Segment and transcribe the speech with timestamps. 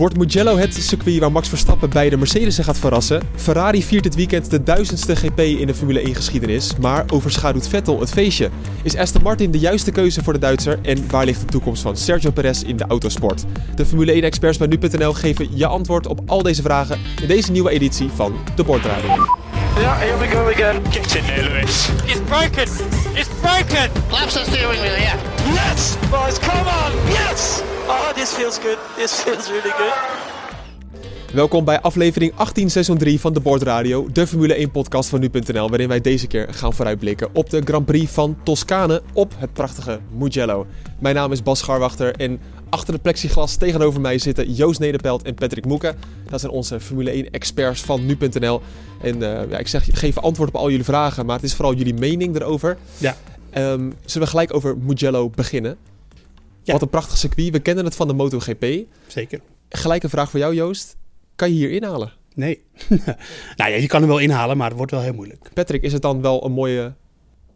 [0.00, 3.22] Wordt Mugello het circuit waar Max Verstappen bij de Mercedes gaat verrassen?
[3.36, 8.00] Ferrari viert dit weekend de duizendste GP in de Formule 1 geschiedenis, maar overschaduwt Vettel
[8.00, 8.50] het feestje.
[8.82, 11.96] Is Aston Martin de juiste keuze voor de Duitser en waar ligt de toekomst van
[11.96, 13.44] Sergio Perez in de autosport?
[13.74, 17.50] De Formule 1 experts bij nu.nl geven je antwoord op al deze vragen in deze
[17.52, 19.49] nieuwe editie van de Bordradio.
[19.76, 20.82] Yeah, here we go again.
[20.90, 21.88] Get in there, Lewis.
[22.04, 22.68] It's broken!
[23.16, 23.90] It's broken!
[24.10, 25.16] Laps the steering wheel, yeah.
[25.54, 26.92] Yes, boys, come on.
[27.08, 27.62] Yes.
[27.88, 28.78] Oh, this feels good.
[28.96, 29.94] This feels really good.
[31.32, 35.68] Welkom bij aflevering 18 seizoen 3 van de Bordradio, de Formule 1 podcast van nu.nl,
[35.68, 40.00] waarin wij deze keer gaan vooruitblikken op de Grand Prix van Toscane op het prachtige
[40.18, 40.66] Mugello.
[40.98, 45.34] Mijn naam is Bas Scharwachter en achter de plexiglas tegenover mij zitten Joost Nederpelt en
[45.34, 45.96] Patrick Moeken.
[46.28, 48.60] Dat zijn onze Formule 1 experts van nu.nl.
[49.02, 51.74] En eh, ja, ik zeg, geef antwoord op al jullie vragen, maar het is vooral
[51.74, 52.78] jullie mening erover.
[52.98, 53.16] Ja.
[53.50, 55.76] Ehm, zullen we gelijk over Mugello beginnen?
[56.62, 56.72] Ja.
[56.72, 57.52] Wat een prachtig circuit.
[57.52, 58.66] We kennen het van de MotoGP.
[59.06, 59.40] Zeker.
[59.68, 60.96] Gelijk een vraag voor jou, Joost.
[61.36, 62.12] Kan je hier inhalen?
[62.34, 62.62] Nee.
[63.56, 65.50] nou ja, je kan hem wel inhalen, maar het wordt wel heel moeilijk.
[65.54, 66.94] Patrick, is het dan wel een mooie,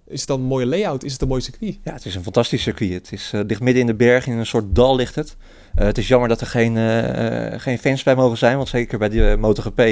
[0.07, 1.05] is het dan een mooie layout?
[1.05, 1.79] Is het een mooi circuit?
[1.83, 2.93] Ja, het is een fantastisch circuit.
[2.93, 5.37] Het is, eh, ligt midden in de berg, in een soort dal ligt het.
[5.75, 8.99] Eh, het is jammer dat er geen, eh, geen fans bij mogen zijn, want zeker
[8.99, 9.83] bij die eh, MotoGP,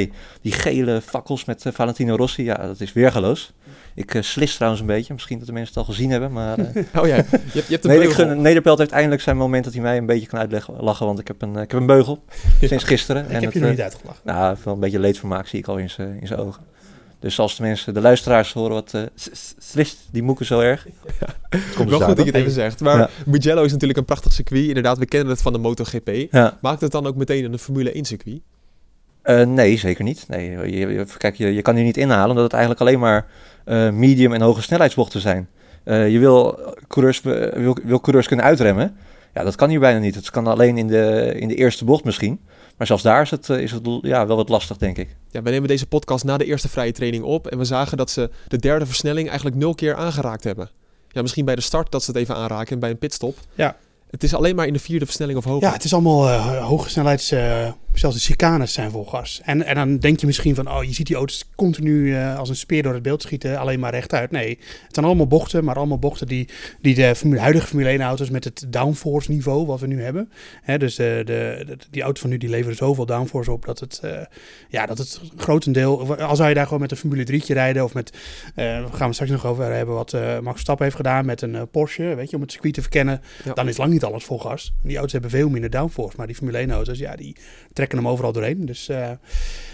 [0.40, 3.52] die gele fakkels met Valentino Rossi, ja, dat is weergeloos.
[3.94, 6.58] Ik slis trouwens een beetje, misschien dat de mensen het al gezien hebben, maar...
[6.58, 8.34] eh, Oh ja, je hebt, je hebt een nee, ik beugel.
[8.34, 11.42] Nederpelt heeft eindelijk zijn moment dat hij mij een beetje kan uitlachen, want ik heb
[11.42, 12.24] een, ik heb een beugel
[12.60, 13.22] sinds gisteren.
[13.22, 14.20] Ik en heb het, je nog niet uitgelachen.
[14.24, 16.62] Nou, een beetje leedvermaak zie ik al in zijn in zijn ogen.
[17.22, 19.02] Dus als de mensen, de luisteraars horen wat eh,
[19.58, 20.86] slist die moeken zo erg.
[21.48, 22.80] Het komt Wel goed dat je het even zegt.
[22.80, 23.08] Maar Ja.
[23.26, 24.66] Mugello is natuurlijk een prachtig circuit.
[24.68, 26.10] Inderdaad, we kennen het van de MotoGP.
[26.30, 26.58] Ja.
[26.60, 28.40] Maakt het dan ook meteen een Formule 1 circuit?
[29.22, 30.24] Eh, nee, zeker niet.
[30.28, 33.26] Nee, je, je- kijk, je, je kan hier niet inhalen omdat het eigenlijk alleen maar
[33.64, 35.48] eh, medium en hoge snelheidsbochten zijn.
[35.84, 38.96] Eh, je wil coureurs, wil, wil coureurs kunnen uitremmen.
[39.34, 40.14] Ja, dat kan hier bijna niet.
[40.14, 42.40] Het kan alleen in de, in de eerste bocht misschien.
[42.76, 45.16] Maar zelfs daar is het, eh, is het ja, wel wat lastig, denk ik.
[45.30, 47.46] Ja, we nemen deze podcast na de eerste vrije training op.
[47.46, 50.70] En we zagen dat ze de derde versnelling eigenlijk nul keer aangeraakt hebben.
[51.08, 53.38] Ja, misschien bij de start dat ze het even aanraken en bij een pitstop.
[53.54, 53.76] Ja.
[54.12, 55.68] Het is alleen maar in de vierde versnelling of hoger.
[55.68, 57.30] Ja, het is allemaal eh, hoge snelheids...
[57.30, 59.40] eh, zelfs de chicanes zijn vol gas.
[59.44, 60.70] En, en dan denk je misschien van...
[60.70, 63.58] Oh, je ziet die auto's continu eh, als een speer door het beeld schieten.
[63.58, 64.30] Alleen maar rechtuit.
[64.30, 65.64] Nee, het zijn allemaal bochten.
[65.64, 66.48] Maar allemaal bochten die,
[66.80, 68.30] die de formule, huidige Formule 1 auto's...
[68.30, 70.30] met het downforce niveau wat we nu hebben.
[70.62, 73.64] Hè, dus de, de, die auto's van nu die leveren zoveel downforce op...
[73.64, 74.00] dat het,
[74.68, 76.16] ja, dat het grotendeel...
[76.16, 77.84] Al zou je daar gewoon met een Formule 3 rijden...
[77.84, 78.16] of met...
[78.54, 79.94] we gaan we straks nog over hebben...
[79.94, 82.14] wat Max Verstappen heeft gedaan met een Porsche...
[82.14, 83.20] Weet je, om het circuit te verkennen...
[83.44, 83.52] Ja.
[83.52, 84.72] dan is lang niet alles vol gas.
[84.82, 86.16] Die auto's hebben veel minder downforce.
[86.16, 87.36] Maar die Formule 1 auto's, ja, die
[87.72, 88.66] trekken hem overal doorheen.
[88.66, 89.10] Dus, eh,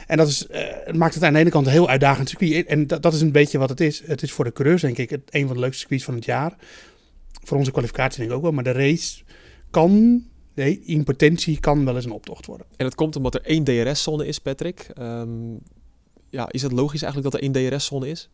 [0.06, 0.46] en dat is,
[0.84, 2.66] het maakt het aan de ene kant een heel uitdagend circuit.
[2.66, 4.02] En dat, dat is een beetje wat het is.
[4.06, 6.24] Het is voor de coureurs, denk ik, het, een van de leukste circuits van het
[6.24, 6.56] jaar.
[7.42, 8.52] Voor onze kwalificatie denk ik ook wel.
[8.52, 9.22] Maar de race
[9.70, 10.22] kan,
[10.54, 12.66] nee, in potentie, kan wel eens een optocht worden.
[12.76, 14.90] En dat komt omdat er één DRS-zone is, Patrick.
[14.94, 15.30] Ehm,
[16.30, 18.30] ja, is het logisch eigenlijk dat er één DRS-zone is?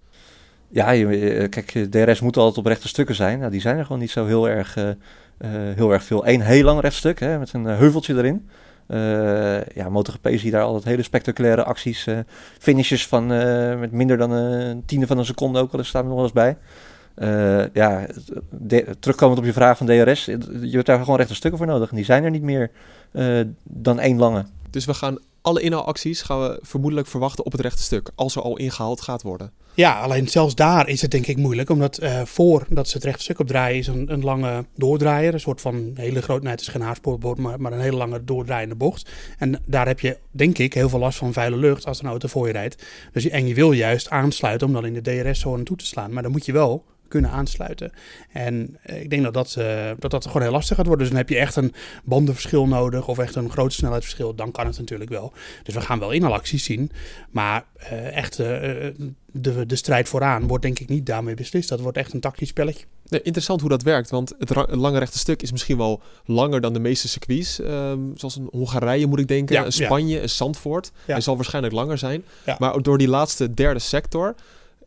[0.74, 3.38] Ja, je, je- kijk, DRS moet altijd op rechte stukken zijn.
[3.38, 4.96] Nou, die zijn er gewoon niet zo heel erg, eh, eh,
[5.74, 6.26] heel erg veel.
[6.28, 8.48] Eén heel lang rechtstuk hè, met een eh, heuveltje erin.
[8.86, 12.06] Eh ja, MotoGP zie daar altijd hele spectaculaire acties.
[12.06, 12.18] eh
[12.58, 16.04] finishes van eh, met minder dan een tiende van een seconde ook wel eens staan
[16.04, 16.56] nog wel eens bij.
[17.14, 18.06] Eh, ja,
[18.50, 21.90] de- terugkomend op je vraag van DRS, je hebt daar gewoon rechte stukken voor nodig.
[21.90, 22.70] En die zijn er niet meer
[23.12, 24.44] eh, dan één lange.
[24.70, 28.10] Dus we gaan alle inhaalacties gaan we vermoedelijk verwachten op het rechte stuk.
[28.14, 29.52] Als er al ingehaald gaat worden.
[29.74, 31.70] Ja, alleen zelfs daar is het denk ik moeilijk.
[31.70, 35.34] Omdat eh voordat ze het rechte stuk opdraaien is een, lange doordraaier.
[35.34, 36.82] Een soort van hele grote, nee het is geen
[37.36, 39.10] maar, maar een hele lange doordraaiende bocht.
[39.38, 42.28] En daar heb je denk ik heel veel last van vuile lucht als een auto
[42.28, 42.84] voor je rijdt.
[43.12, 46.12] Dus, en je wil juist aansluiten om dan in de DRS-zone toe te slaan.
[46.12, 46.84] Maar dan moet je wel
[47.14, 47.92] kunnen aansluiten.
[48.32, 51.04] En eh, ik denk dat dat, eh, dat dat gewoon heel lastig gaat worden.
[51.04, 51.72] Dus dan heb je echt een
[52.04, 54.34] bandenverschil nodig of echt een groot snelheidsverschil.
[54.34, 55.32] Dan kan het natuurlijk wel.
[55.62, 56.90] Dus we gaan wel inhaalacties zien.
[57.30, 61.68] Maar eh, echt de, de strijd vooraan wordt denk ik niet daarmee beslist.
[61.68, 62.84] Dat wordt echt een tactisch spelletje.
[63.08, 66.72] Nee, interessant hoe dat werkt, want het, lange rechte stuk is misschien wel langer dan
[66.72, 67.60] de meeste circuits.
[67.60, 69.84] ehm, zoals een Hongarije moet ik denken, Ja, een ja.
[69.84, 70.90] Spanje, een Zandvoort.
[71.06, 71.12] Ja.
[71.12, 72.24] Hij zal waarschijnlijk langer zijn.
[72.58, 74.34] Maar door die laatste derde sector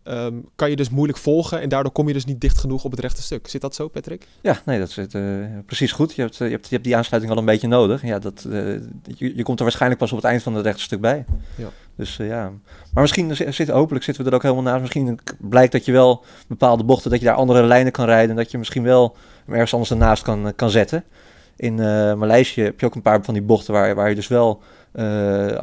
[0.07, 2.92] ehm, kan je dus moeilijk volgen en daardoor kom je dus niet dicht genoeg op
[2.92, 3.48] het rechte stuk.
[3.48, 4.27] Zit dat zo, Patrick?
[4.42, 6.13] Ja, nee, dat zit uh, precies goed.
[6.15, 8.01] Je hebt, je, hebt, je hebt die aansluiting al een beetje nodig.
[8.01, 8.54] Ja, dat, uh,
[9.04, 11.25] je, je komt er waarschijnlijk pas op het eind van het rechte stuk bij.
[11.56, 11.69] Ja.
[11.95, 12.51] Dus uh, ja,
[12.94, 14.81] maar misschien zit, hopelijk zitten we er ook helemaal naast.
[14.81, 18.30] Misschien blijkt dat je wel bepaalde bochten, dat je daar andere lijnen kan rijden.
[18.30, 19.15] En dat je misschien wel
[19.48, 21.03] ergens anders ernaast kan, kan zetten.
[21.56, 21.75] In
[22.18, 24.62] Maleisië heb je ook een paar van die bochten waar, waar je dus wel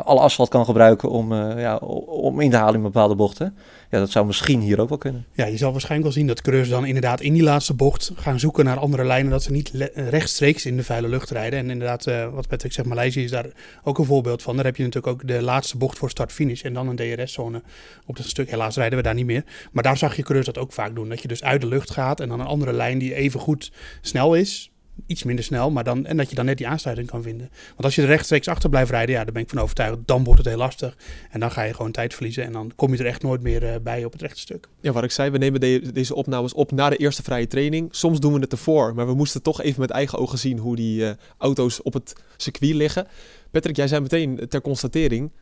[0.05, 3.57] alle asfalt kan gebruiken om, uh, ja, om in te halen in bepaalde bochten.
[3.91, 5.27] Ja, dat zou misschien hier ook wel kunnen.
[5.33, 8.39] Ja, je zal waarschijnlijk wel zien dat coureurs dan inderdaad in die laatste bocht gaan
[8.39, 9.31] zoeken naar andere lijnen.
[9.31, 11.59] Dat ze niet rechtstreeks in de vuile lucht rijden.
[11.59, 13.47] En inderdaad, wat Patrick zegt, Maleisië is daar
[13.85, 14.57] ook een voorbeeld van.
[14.57, 17.63] Daar heb je natuurlijk ook de laatste bocht voor start-finish en dan een DRS-zone
[18.07, 18.51] op dat stuk.
[18.51, 19.45] Helaas rijden we daar niet meer.
[19.73, 21.09] Maar daar zag je coureurs dat ook vaak doen.
[21.09, 23.73] Dat je dus uit de lucht gaat en dan een andere lijn die even goed
[24.01, 24.73] snel is
[25.06, 27.50] iets minder snel, maar dan, en dat je dan net die aansluiting kan vinden.
[27.69, 30.25] Want als je er rechtstreeks achter blijft rijden, ja, daar ben ik van overtuigd, dan
[30.25, 30.96] wordt het heel lastig.
[31.31, 33.62] En dan ga je gewoon tijd verliezen en dan kom je er echt nooit meer
[33.62, 34.69] uh, bij op het rechte stuk.
[34.81, 37.88] Ja, wat ik zei, we nemen de, deze opnames op na de eerste vrije training.
[37.91, 40.76] Soms doen we het ervoor, maar we moesten toch even met eigen ogen zien hoe
[40.76, 43.06] die uh, auto's op het circuit liggen.
[43.50, 45.32] Patrick, jij zei meteen ter constatering,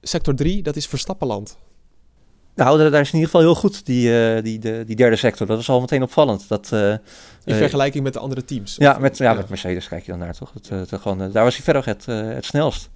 [0.00, 1.58] sector 3, dat is Verstappenland.
[2.64, 5.46] Nou, daar is in ieder geval heel goed, die, uh, die, de, die derde sector.
[5.46, 6.48] Dat is al meteen opvallend.
[6.48, 6.90] Dat, uh,
[7.44, 8.76] in vergelijking met de andere teams?
[8.78, 10.52] Ja, met, ja, ja, met Mercedes kijk je dan naar, toch?
[10.54, 12.90] Het, het, gewoon, daar was hij verder het, het snelst.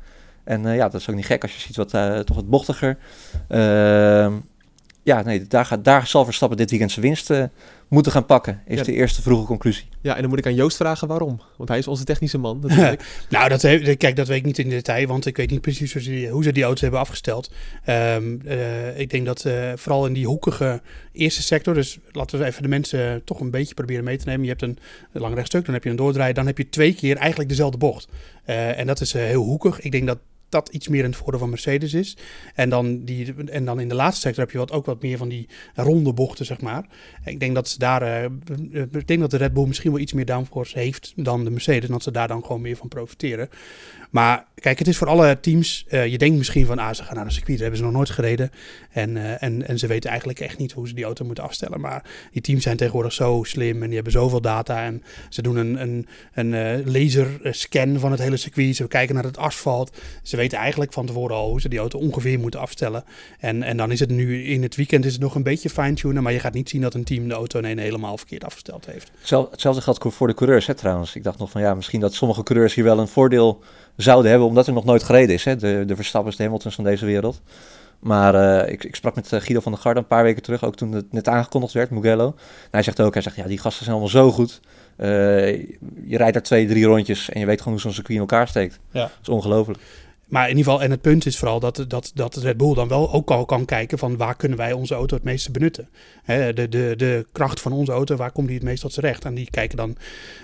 [0.44, 1.90] En ja, dat is ook niet gek als je ziet wat
[2.26, 2.98] toch wat bochtiger.
[5.04, 7.30] Ehm, ja, nee, daar, gaat, daar zal Verstappen dit weekend zijn winst
[7.88, 8.84] moeten gaan pakken, is ja.
[8.84, 9.84] de eerste vroege conclusie.
[10.00, 11.40] Ja, en dan moet ik aan Joost vragen waarom.
[11.56, 12.62] Want hij is onze technische man.
[13.28, 15.92] nou, dat heeft, kijk, dat weet ik niet in detail, want ik weet niet precies
[15.92, 17.52] hoe ze, hoe ze die auto's hebben afgesteld.
[17.88, 20.80] Um, uh, ik denk dat uh, vooral in die hoekige
[21.12, 24.42] eerste sector, dus laten we even de mensen toch een beetje proberen mee te nemen.
[24.42, 24.78] Je hebt een,
[25.12, 28.08] lang rechtstuk, dan heb je een doordraai, dan heb je twee keer eigenlijk dezelfde bocht.
[28.46, 29.80] Uh, en dat is heel hoekig.
[29.80, 30.18] Ik denk dat
[30.54, 32.16] dat iets meer in het voordeel van Mercedes is.
[32.54, 35.18] En dan, die, en dan in de laatste sector heb je wat, ook wat meer
[35.18, 36.86] van die ronde bochten, zeg maar.
[37.24, 40.12] Ik denk dat ze daar, uh, ik denk dat de Red Bull misschien wel iets
[40.12, 41.86] meer downforce heeft dan de Mercedes.
[41.86, 43.48] En dat ze daar dan gewoon meer van profiteren.
[44.10, 45.84] Maar kijk, het is voor alle teams.
[45.88, 48.10] Uh, je denkt misschien van, ah, ze gaan naar een circuit, hebben ze nog nooit
[48.10, 48.50] gereden.
[48.90, 51.80] En, uh, en, en ze weten eigenlijk echt niet hoe ze die auto moeten afstellen.
[51.80, 54.84] Maar die teams zijn tegenwoordig zo slim en die hebben zoveel data.
[54.84, 58.76] En ze doen een, een, een uh, laserscan van het hele circuit.
[58.76, 59.96] Ze kijken naar het asfalt.
[60.22, 63.04] Ze weten eigenlijk van tevoren al hoe ze die auto ongeveer moeten afstellen.
[63.38, 66.22] En, en dan is het nu in het weekend is het nog een beetje fine-tunen.
[66.22, 69.10] Maar je gaat niet zien dat een team de auto ineens helemaal verkeerd afgesteld heeft.
[69.50, 71.14] Hetzelfde geldt voor de coureurs, hè, trouwens.
[71.14, 73.62] Ik dacht nog van ja, misschien dat sommige coureurs hier wel een voordeel
[73.96, 75.44] zouden hebben, omdat er nog nooit gereden is.
[75.44, 75.56] Hè?
[75.56, 77.40] De, de Verstappers, de Hamiltons van deze wereld.
[77.98, 80.64] Maar uh, ik, ik, sprak met uh, Guido van der Garde een paar weken terug,
[80.64, 82.26] ook toen het net aangekondigd werd, Mugello.
[82.26, 84.60] En hij zegt ook, hij zegt, ja, die gasten zijn allemaal zo goed.
[84.96, 85.06] Uh,
[86.04, 88.48] je rijdt daar twee, drie rondjes en je weet gewoon hoe zo'n circuit in elkaar
[88.48, 88.80] steekt.
[88.90, 89.00] Ja.
[89.00, 89.80] Dat is ongelooflijk.
[90.28, 92.88] Maar in ieder geval, en het punt is vooral dat, dat, dat Red Bull dan
[92.88, 95.88] wel ook al kan kijken van waar kunnen wij onze auto het meeste benutten.
[96.22, 99.06] Hè, de, de, de kracht van onze auto, waar komt die het meest tot zijn
[99.06, 99.24] recht?
[99.24, 99.96] En die kijken dan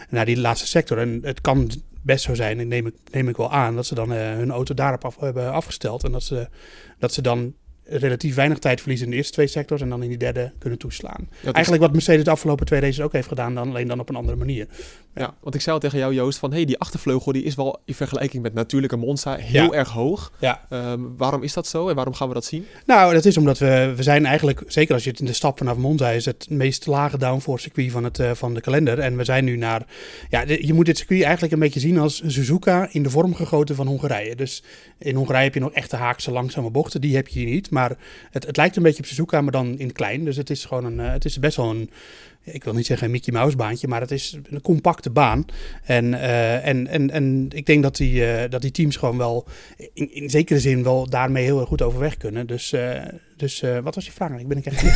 [0.08, 0.98] naar die laatste sector.
[0.98, 1.70] En het kan
[2.02, 4.74] best zo zijn, neem ik, neem ik wel aan, dat ze dan uh, hun auto
[4.74, 6.04] daarop hebben afgesteld.
[6.04, 6.48] En dat ze,
[6.98, 7.54] dat ze dan
[7.90, 10.78] relatief weinig tijd verliezen in de eerste twee sectors en dan in die derde kunnen
[10.78, 11.28] toeslaan.
[11.40, 14.08] Ja, Eigenlijk wat Mercedes de afgelopen twee races ook heeft gedaan, dan alleen dan op
[14.08, 14.66] een andere manier.
[15.14, 17.54] Ja, ja want ik zei al tegen jou Joost van, hey, die achtervleugel die is
[17.54, 19.78] wel in vergelijking met natuurlijke Monza heel ja.
[19.78, 20.32] erg hoog.
[20.38, 20.66] Ja.
[20.70, 22.66] Um, waarom is dat zo en waarom gaan we dat zien?
[22.86, 25.58] Nou, dat is omdat we, we zijn eigenlijk, zeker als je het in de stap
[25.58, 28.98] vanaf Monza is, het meest lage downforce circuit van, het, uh, van de kalender.
[28.98, 29.86] En we zijn nu naar,
[30.28, 33.34] ja, de, je moet dit circuit eigenlijk een beetje zien als Suzuka in de vorm
[33.34, 34.36] gegoten van Hongarije.
[34.36, 34.62] Dus
[34.98, 37.70] in Hongarije heb je nog echte haakse langzame bochten, die heb je hier niet.
[37.70, 37.79] Maar
[38.30, 40.24] het, het lijkt een beetje op Suzuka, maar dan in klein.
[40.24, 41.90] Dus het is gewoon een, uh, het is best wel een,
[42.44, 45.44] ik wil niet zeggen een Mickey Mouse baantje, maar het is een compacte baan.
[45.84, 49.46] En, uh, en, en, en ik denk dat die, uh, dat die teams gewoon wel
[49.92, 52.46] in, in zekere zin wel daarmee heel erg goed overweg kunnen.
[52.46, 52.92] Dus, uh,
[53.36, 54.38] dus wat was je vraag?
[54.38, 54.94] Ik ben ik echt niet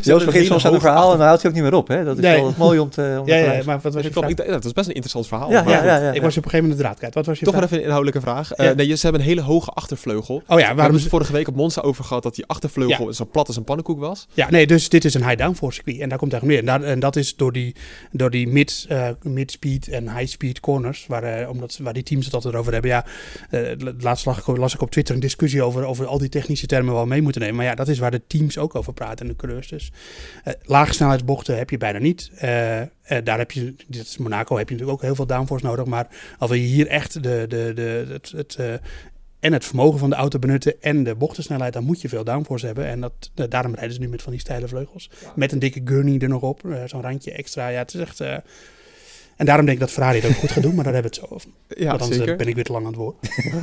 [0.04, 1.88] Joost begint soms aan een verhaal en dan houdt hij ook niet meer op.
[1.88, 2.04] Hè?
[2.04, 2.40] Dat is nee.
[2.40, 4.28] wel mooi om te, om ja, ja, maar wat was je vraag?
[4.28, 5.50] Ik, dat is best een interessant verhaal.
[5.50, 7.14] Ja, ja, ja, ja, ik was op een gegeven moment de draad kwijt.
[7.14, 7.66] Wat was je Toch vraag?
[7.66, 8.50] even een inhoudelijke vraag.
[8.56, 8.72] Ja.
[8.72, 10.36] nee, ze hebben een hele hoge achtervleugel.
[10.36, 13.28] Oh ja, waarom hebben ze vorige week op Monza over gehad dat die achtervleugel zo
[13.32, 14.26] plat als een pannenkoek was?
[14.32, 16.74] Ja, nee, dus dit is een high downforce circuit en daar komt eigenlijk meer.
[16.74, 17.74] En, daar, en dat is door die,
[18.10, 22.34] door die mid, uh, mid-speed en high-speed corners, waar, uh, omdat, waar die teams het
[22.34, 22.90] altijd over hebben.
[22.90, 23.06] Ja,
[23.50, 26.94] uh, laatst las, las ik op Twitter een discussie over, over al die technische termen
[26.94, 27.56] wel mee moeten nemen.
[27.56, 29.68] Maar ja, dat is waar de teams ook over praten en de coureurs.
[29.68, 29.92] Dus
[30.62, 32.30] lage snelheidsbochten heb je bijna niet.
[33.24, 35.84] daar heb je, dit is Monaco, heb je natuurlijk ook heel veel downforce nodig.
[35.84, 36.06] Maar
[36.38, 38.80] als je hier echt de, de, de, het, het
[39.46, 42.66] en het vermogen van de auto benutten en de bochtensnelheid, dan moet je veel downforce
[42.66, 42.86] hebben.
[42.86, 45.10] En dat, daarom rijden ze nu met van die steile vleugels.
[45.22, 45.32] Ja.
[45.36, 47.68] Met een dikke gurney er nog op, uh, zo'n randje extra.
[47.68, 48.20] Ja, het is echt...
[48.20, 48.36] Uh,
[49.36, 51.18] En daarom denk ik dat Ferrari het ook goed gaat doen, maar daar hebben we
[51.20, 51.48] het zo over.
[51.84, 52.36] Ja, Want anders eh, zeker.
[52.36, 53.16] ben ik weer te lang aan het woord.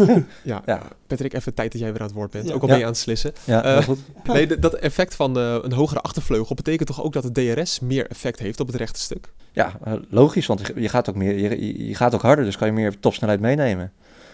[0.44, 0.62] Ja.
[0.66, 0.82] Ja.
[1.08, 2.48] Patrick, even tijd dat jij weer aan het woord bent.
[2.48, 2.54] Ja.
[2.54, 3.34] Ook al ben je aan het slissen.
[3.44, 4.00] Ja, Eh, goed.
[4.34, 8.08] Nee, dat effect van eh, een hogere achtervleugel betekent toch ook dat het DRS meer
[8.10, 9.32] effect heeft op het rechte stuk?
[9.52, 12.58] Ja, eh, logisch, want je- je gaat ook, meer, je, je gaat ook harder, dus
[12.58, 13.92] kan je meer topsnelheid meenemen.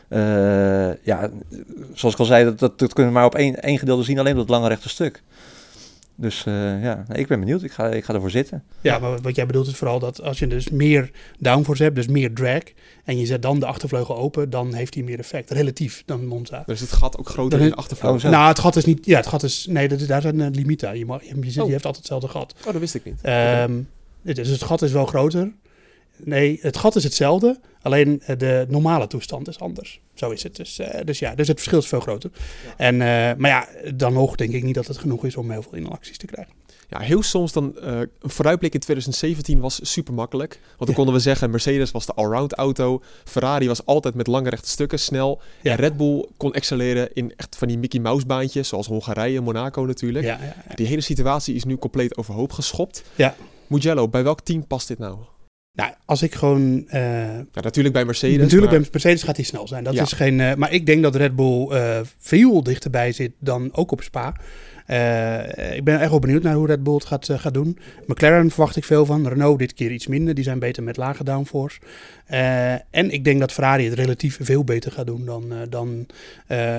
[0.09, 1.29] Eh, ja,
[1.93, 4.19] zoals ik al zei, dat, dat, dat kunnen we maar op één, één gedeelte zien,
[4.19, 5.23] alleen op het lange rechte stuk.
[6.15, 7.63] Dus eh, ja, nee, ik ben benieuwd.
[7.63, 8.63] Ik ga, ik ga ervoor zitten.
[8.81, 12.07] Ja, maar wat jij bedoelt is vooral dat als je dus meer downforce hebt, dus
[12.07, 12.61] meer drag,
[13.05, 16.63] en je zet dan de achtervleugel open, dan heeft hij meer effect, relatief, dan Monza.
[16.65, 18.15] Dus het gat ook groter Dan in is- de achtervleugel.
[18.17, 18.29] Oh, zo.
[18.29, 20.47] Nou, het gat is niet, ja, het gat is, nee, dat is, daar zijn uh,
[20.51, 20.97] limieten aan.
[20.97, 21.65] Je, mag, je, je, zit- Oh.
[21.65, 22.53] je heeft altijd hetzelfde gat.
[22.65, 23.19] Oh, dat wist ik niet.
[23.21, 23.73] Ehm,
[24.21, 25.51] dus het gat is wel groter.
[26.23, 30.01] Nee, het gat is hetzelfde, alleen eh, de normale toestand is anders.
[30.13, 30.55] Zo is het.
[30.55, 32.31] Dus, eh, dus ja, dus het verschil is veel groter.
[32.77, 33.07] En, eh,
[33.37, 36.17] maar ja, dan nog denk ik niet dat het genoeg is om heel veel inacties
[36.17, 36.53] te krijgen.
[36.89, 40.59] Ja, heel soms dan een vooruitblik in 2017 was super makkelijk.
[40.61, 40.93] Want dan Ja.
[40.95, 43.01] konden we zeggen, Mercedes was de allround auto.
[43.23, 45.41] Ferrari was altijd met lange rechte stukken snel.
[45.61, 45.71] Ja.
[45.71, 49.43] En Red Bull kon excelleren in echt van die Mickey Mouse baantjes, zoals Hongarije en
[49.43, 50.25] Monaco natuurlijk.
[50.25, 50.39] Ja.
[50.75, 53.03] Die hele situatie is nu compleet overhoop geschopt.
[53.15, 53.35] Ja.
[53.67, 55.17] Mugello, bij welk team past dit nou?
[55.73, 57.01] Nou, als ik gewoon eh,
[57.37, 58.37] Ja, natuurlijk bij Mercedes.
[58.37, 59.83] Natuurlijk, maar- bij Mercedes gaat hij snel zijn.
[59.83, 60.01] Dat Ja.
[60.01, 63.91] is geen, eh, maar ik denk dat Red Bull eh, veel dichterbij zit dan ook
[63.91, 64.33] op Spa.
[65.73, 67.77] Ik ben echt wel benieuwd naar hoe Red Bull het gaat, gaat doen.
[68.05, 69.27] McLaren verwacht ik veel van.
[69.27, 70.33] Renault dit keer iets minder.
[70.33, 71.79] Die zijn beter met lage downforce.
[72.89, 76.05] En ik denk dat Ferrari het relatief veel beter gaat doen dan, dan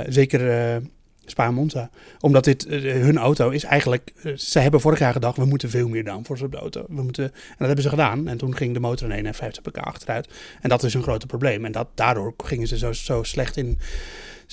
[0.09, 0.41] zeker
[1.31, 1.91] Spa Monza.
[2.21, 4.13] Omdat dit, eh, hun auto is eigenlijk...
[4.23, 6.85] eh, ze hebben vorig jaar gedacht, we moeten veel meer downforce op de auto.
[6.89, 8.29] We moeten, en dat hebben ze gedaan.
[8.29, 10.29] En toen ging de motor in 51 pk achteruit.
[10.61, 11.65] En dat is een groot probleem.
[11.65, 13.79] En dat, daardoor gingen ze zo, zo slecht in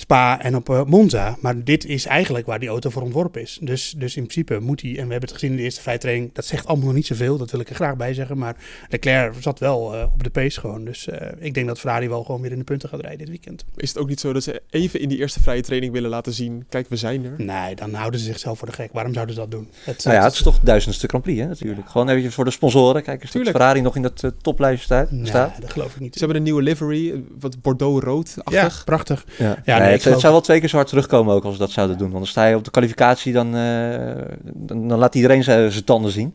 [0.00, 1.36] Spa en op eh, Monza.
[1.40, 3.58] Maar dit is eigenlijk waar die auto voor ontworpen is.
[3.60, 5.98] Dus, dus in principe moet hij, en we hebben het gezien in de eerste vrije
[5.98, 8.38] training, dat zegt allemaal nog niet zoveel, dat wil ik er graag bij zeggen.
[8.38, 8.56] Maar
[8.88, 10.84] Leclerc zat wel eh, op de pace gewoon.
[10.84, 13.28] Dus eh, ik denk dat Ferrari wel gewoon weer in de punten gaat rijden dit
[13.28, 13.64] weekend.
[13.76, 16.32] Is het ook niet zo dat ze even in die eerste vrije training willen laten
[16.32, 17.34] zien, kijk, we zijn er?
[17.36, 18.92] Nee, dan houden ze zichzelf voor de gek.
[18.92, 19.68] Waarom zouden ze dat doen?
[19.84, 21.88] Het, Nou ja, het is toch duizendste Grand Prix, hè, natuurlijk.
[21.88, 23.02] Gewoon eventjes voor de sponsoren.
[23.02, 23.48] Kijk eens dat.
[23.48, 25.10] Ferrari nog in dat eh, toplijstje staat.
[25.10, 25.60] nee, staat.
[25.60, 26.12] dat geloof ik niet.
[26.12, 28.76] Ze hebben een nieuwe livery, wat Bordeaux-rood-achtig.
[28.76, 29.26] ja, prachtig.
[29.38, 29.62] Ja.
[29.64, 31.70] Ja, Nee, nee, het, zou wel twee keer zo hard terugkomen ook als ze dat
[31.70, 32.10] zouden doen.
[32.10, 36.10] Want dan sta je op de kwalificatie, dan, eh, dan, dan laat iedereen zijn tanden
[36.10, 36.34] zien.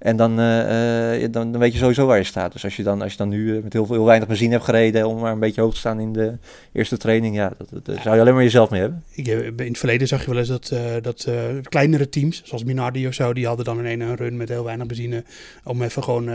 [0.00, 2.52] En dan, eh, eh, dan, dan weet je sowieso waar je staat.
[2.52, 4.52] Dus als je dan, als je dan nu eh, met heel, veel, heel weinig benzine
[4.52, 6.38] hebt gereden om maar een beetje hoog te staan in de
[6.72, 7.52] eerste training, ja,
[7.82, 9.04] dat, zou je alleen maar jezelf mee hebben.
[9.14, 11.28] In het verleden zag je wel eens dat, dat
[11.62, 14.86] kleinere teams, zoals Minardi of zo, die hadden dan in een run met heel weinig
[14.86, 15.24] benzine.
[15.64, 16.28] Om even gewoon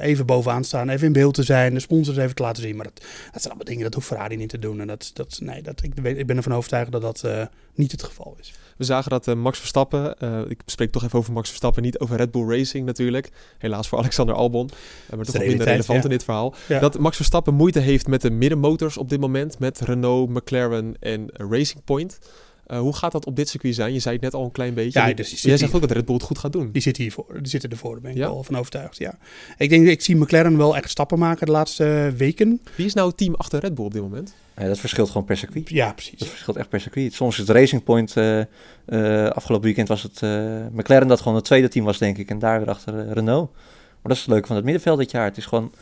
[0.00, 2.76] even bovenaan te staan, even in beeld te zijn, de sponsors even te laten zien.
[2.76, 3.00] Maar dat,
[3.32, 4.80] dat zijn allemaal dingen, dat hoeft Ferrari niet te doen.
[4.80, 7.24] En dat, dat, nee, dat, ik, ik ben ervan overtuigd dat dat
[7.74, 8.52] niet het geval is.
[8.82, 11.98] We zagen dat eh, Max Verstappen, eh, ik spreek toch even over Max Verstappen, niet
[11.98, 13.30] over Red Bull Racing natuurlijk.
[13.58, 14.70] Helaas voor Alexander Albon,
[15.08, 16.04] eh, maar toch wel minder relevant ja.
[16.04, 16.54] in dit verhaal.
[16.68, 16.78] Ja.
[16.78, 21.30] Dat Max Verstappen moeite heeft met de middenmotors op dit moment, met Renault, McLaren en
[21.32, 22.18] Racing Point.
[22.72, 23.92] Eh, hoe gaat dat op dit circuit zijn?
[23.92, 25.00] Je zei het net al een klein beetje.
[25.00, 25.58] Ja, dus jij hier.
[25.58, 26.70] zegt ook dat Red Bull het goed gaat doen.
[26.72, 28.26] Die zitten hiervoor, die zitten ervoor, daar ben ik Ja?
[28.26, 28.98] wel van overtuigd.
[28.98, 29.18] Ja.
[29.58, 32.60] Ik denk, ik zie McLaren wel echt stappen maken de laatste weken.
[32.76, 34.34] Wie is nou het team achter Red Bull op dit moment?
[34.56, 35.68] Ja, dat verschilt gewoon per circuit.
[35.68, 36.18] Ja, precies.
[36.18, 37.14] Dat verschilt echt per circuit.
[37.14, 40.30] Soms is het Racing Point, eh, eh, afgelopen weekend was het eh,
[40.72, 42.30] McLaren dat gewoon het tweede team was, denk ik.
[42.30, 43.50] En daar weer achter Renault.
[43.52, 45.24] Maar dat is het leuke van het middenveld dit jaar.
[45.24, 45.72] Het is gewoon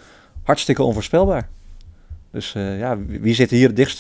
[0.43, 1.49] hartstikke onvoorspelbaar.
[2.33, 3.99] Dus eh, ja, wie wie zit hier het dichtst,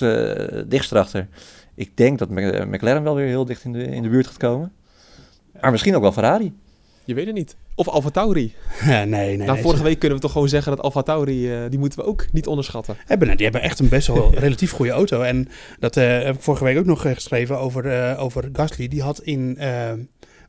[0.70, 1.28] dichtst erachter?
[1.74, 4.36] Ik denk dat eh, McLaren wel weer heel dicht in de, in de buurt gaat
[4.36, 4.72] komen.
[5.60, 6.54] Maar misschien ook wel Ferrari.
[7.04, 7.56] Je weet het niet.
[7.74, 8.54] Of Alfa Tauri.
[8.86, 9.36] Ja, nee, nee.
[9.36, 11.98] nou, nee, vorige week kunnen we toch gewoon zeggen dat Alfa Tauri, eh, die moeten
[11.98, 12.96] we ook niet onderschatten.
[13.06, 15.22] hebben, die hebben echt een best wel relatief goede auto.
[15.22, 15.48] En
[15.78, 18.88] dat eh, heb ik vorige week ook nog geschreven over, eh, over Gasly.
[18.88, 19.58] Die had in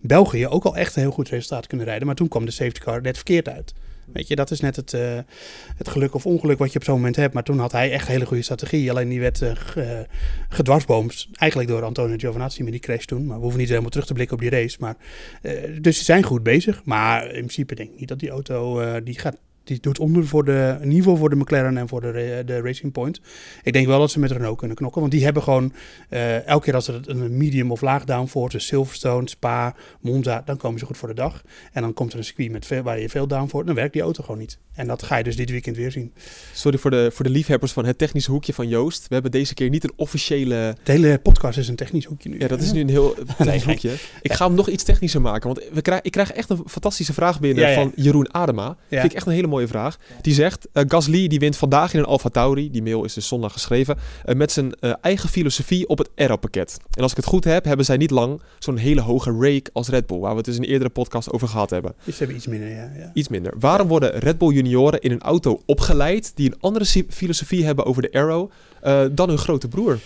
[0.02, 2.06] België ook al echt een heel goed resultaat kunnen rijden.
[2.06, 3.74] Maar toen kwam de safety car net verkeerd uit.
[4.14, 5.18] Weet je, dat is net het, eh,
[5.78, 7.34] het geluk of ongeluk wat je op zo'n moment hebt.
[7.34, 8.90] Maar toen had hij echt een hele goede strategie.
[8.92, 10.06] Alleen die werd ge-
[10.50, 11.28] gedwarsboomd.
[11.34, 13.26] Eigenlijk door Antonio Giovinazzi met die crash toen.
[13.26, 14.78] Maar we hoeven niet helemaal terug te blikken op die race.
[14.80, 14.96] Maar,
[15.82, 16.82] dus ze zijn goed bezig.
[16.86, 18.82] Maar in principe denk ik niet dat die auto...
[19.04, 19.38] die gaat
[19.72, 22.62] die doet onder voor de, in ieder geval voor de McLaren en voor de, de
[22.62, 23.22] Racing Point.
[23.64, 25.02] Ik denk wel dat ze met Renault kunnen knokken.
[25.02, 25.74] Want die hebben gewoon
[26.10, 30.58] eh, elke keer als er een medium of laag downforce, dus Silverstone, Spa, Monza, dan
[30.58, 31.44] komen ze goed voor de dag.
[31.72, 34.02] En dan komt er een circuit met veel, waar je veel downforce, dan werkt die
[34.02, 34.58] auto gewoon niet.
[34.74, 36.14] En dat ga je dus dit weekend weer zien.
[36.54, 39.08] Sorry voor de, voor de liefhebbers van het technische hoekje van Joost.
[39.08, 40.76] We hebben deze keer niet een officiële...
[40.84, 42.40] De hele podcast is een technisch hoekje nu.
[42.40, 43.94] Ja, dat is nu een heel technisch Nee, hoekje.
[44.22, 45.54] Ik ga hem nog iets technischer maken.
[45.54, 47.76] Want we krijg, ik krijg echt een fantastische vraag binnen Ja, ja.
[47.76, 48.78] van Jeroen Adema.
[48.88, 49.00] Ja.
[49.00, 49.98] Vind ik echt een hele mooie mooie vraag.
[50.22, 53.28] Die zegt, eh, Gasly die wint vandaag in een Alfa Tauri, die mail is dus
[53.28, 56.78] zondag geschreven, eh, met zijn eh, eigen filosofie op het aero-pakket.
[56.94, 59.90] En als ik het goed heb, hebben zij niet lang zo'n hele hoge rake als
[59.90, 61.94] Red Bull, waar we het dus in een eerdere podcast over gehad hebben.
[62.04, 62.92] Dus ze hebben iets minder, ja.
[62.98, 63.12] ja.
[63.14, 63.54] Iets minder.
[63.60, 68.02] Waarom worden Red Bull junioren in een auto opgeleid die een andere filosofie hebben over
[68.02, 68.52] de aero
[69.12, 70.00] dan hun grote broer?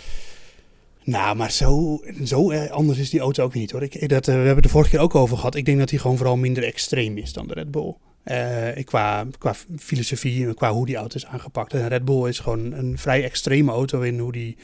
[1.04, 3.82] Nou, maar zo, zo anders is die auto ook niet hoor.
[3.82, 5.54] Ik, dat, we hebben het de vorige keer ook over gehad.
[5.54, 7.94] Ik denk dat hij gewoon vooral minder extreem is dan de Red Bull.
[8.26, 11.72] Eh, qua, qua filosofie en qua hoe die auto is aangepakt.
[11.72, 14.56] En Red Bull is gewoon een vrij extreme auto in hoe, die,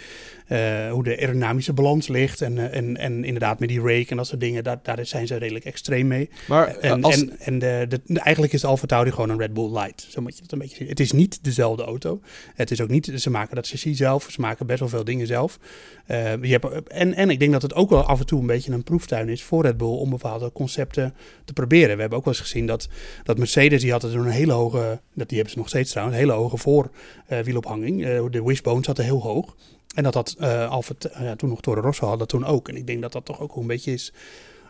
[0.46, 2.40] eh, hoe de aerodynamische balans ligt.
[2.40, 5.26] En, eh, en, en inderdaad met die rake en dat soort dingen, daar, daar zijn
[5.26, 6.30] ze redelijk extreem mee.
[6.48, 9.72] Maar En, als, en, en de, eigenlijk is de Alfa Tauri gewoon een Red Bull
[9.72, 10.06] Light.
[10.10, 10.88] Zo moet je het een beetje zien.
[10.88, 12.20] Het is niet dezelfde auto.
[12.54, 14.26] Het is ook niet, ze maken dat chassis zelf.
[14.30, 15.58] Ze maken best wel veel dingen zelf.
[16.06, 18.46] Eh, je hebt, en, en ik denk dat het ook wel af en toe een
[18.46, 21.94] beetje een proeftuin is voor Red Bull om bepaalde concepten te proberen.
[21.94, 22.88] We hebben ook wel eens gezien dat,
[23.24, 26.24] dat Mercedes, die had een hele hoge, dat die hebben ze nog steeds trouwens, een
[26.24, 26.56] hele hoge
[27.28, 28.04] voorwielophanging.
[28.04, 29.56] Eh de wishbone zat er heel hoog.
[29.94, 30.94] En dat had eh Alfa,
[31.36, 32.68] toen nog Toro Rosso had dat toen ook.
[32.68, 34.12] En ik denk dat dat toch ook een beetje is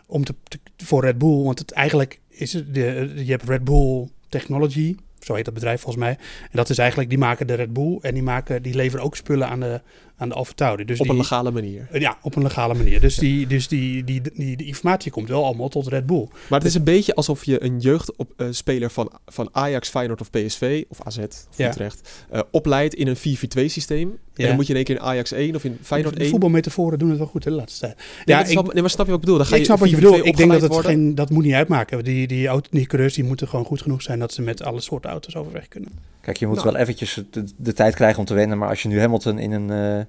[0.05, 1.43] om te, te- voor Red Bull.
[1.43, 5.81] Want het eigenlijk is het, de, je hebt Red Bull Technology, zo heet dat bedrijf
[5.81, 6.17] volgens mij.
[6.41, 9.15] En dat is eigenlijk, die maken de Red Bull en die, maken, die leveren ook
[9.15, 9.81] spullen aan de,
[10.17, 10.85] aan de Alfa Tauri.
[10.85, 11.87] Dus op een die- legale manier.
[11.91, 12.99] ja, op een legale manier.
[13.01, 16.27] Dus, die, dus die, die, die, die informatie komt wel allemaal tot Red Bull.
[16.49, 20.83] Maar het is een beetje alsof je een jeugdspeler van, van Ajax, Feyenoord of PSV,
[20.89, 21.69] of AZ of Ja.
[21.69, 23.19] Utrecht, eh, opleidt in een 4-4-2
[23.67, 24.17] systeem.
[24.33, 26.29] En dan moet je in één keer in Ajax 1 of in Feyenoord de 1.
[26.29, 27.95] voetbalmetaforen doen het wel goed hè, de laatste tijd.
[27.97, 28.05] Nee,
[28.37, 29.37] Ja, ik- wel- nee, maar snap je wat ik bedoel?
[29.37, 30.25] Dan ga ik je snap wat je 4-4-2 bedoelt.
[30.27, 32.03] Ik denk dat het geen, dat moet niet uitmaken.
[32.03, 34.79] Die, die, auto, die coureurs die moeten gewoon goed genoeg zijn dat ze met alle
[34.81, 35.89] soorten auto's overweg kunnen.
[36.21, 36.71] Kijk, je moet Nou.
[36.71, 38.57] wel eventjes de, de tijd krijgen om te wennen.
[38.57, 40.02] Maar als je nu Hamilton in een, eh eh,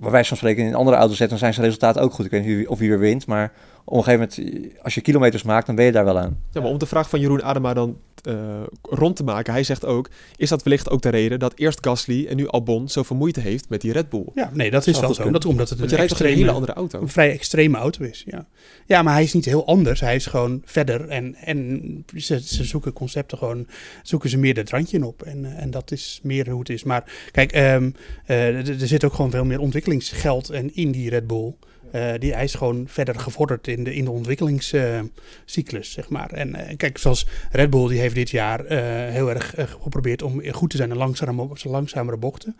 [0.00, 2.24] bij wijze van spreken, in andere auto zet, dan zijn zijn resultaten ook goed.
[2.24, 3.52] Ik weet niet of wie weer wint, maar
[3.84, 6.38] op een gegeven moment, als je kilometers maakt, dan ben je daar wel aan.
[6.50, 9.84] Ja, maar om de vraag van Jeroen Adema dan eh, rond te maken, hij zegt
[9.84, 13.40] ook, is dat wellicht ook de reden dat eerst Gasly en nu Albon zoveel moeite
[13.40, 14.24] heeft met die Red Bull?
[14.34, 15.30] Ja, nee, dat is wel zo.
[15.30, 17.00] Dat, omdat het Want een, je een hele andere auto?
[17.00, 18.24] een vrij extreme auto is.
[18.26, 18.46] Ja.
[18.86, 20.00] ja, maar hij is niet heel anders.
[20.00, 21.08] Hij is gewoon verder.
[21.08, 23.66] En, en ze, ze zoeken concepten gewoon,
[24.02, 25.22] zoeken ze meer het randje in op.
[25.22, 26.84] En, en dat is meer hoe het is.
[26.84, 27.90] Maar kijk, ehm,
[28.26, 31.54] eh, er er zit ook gewoon veel meer ontwikkelingsgeld en in die Red Bull.
[31.94, 36.30] Eh, die, hij is gewoon verder gevorderd in de, in de ontwikkelingscyclus, zeg maar.
[36.30, 38.78] En eh, kijk, zoals Red Bull, die heeft dit jaar eh,
[39.12, 42.56] heel erg geprobeerd om goed te zijn in langzame, langzamere bochten.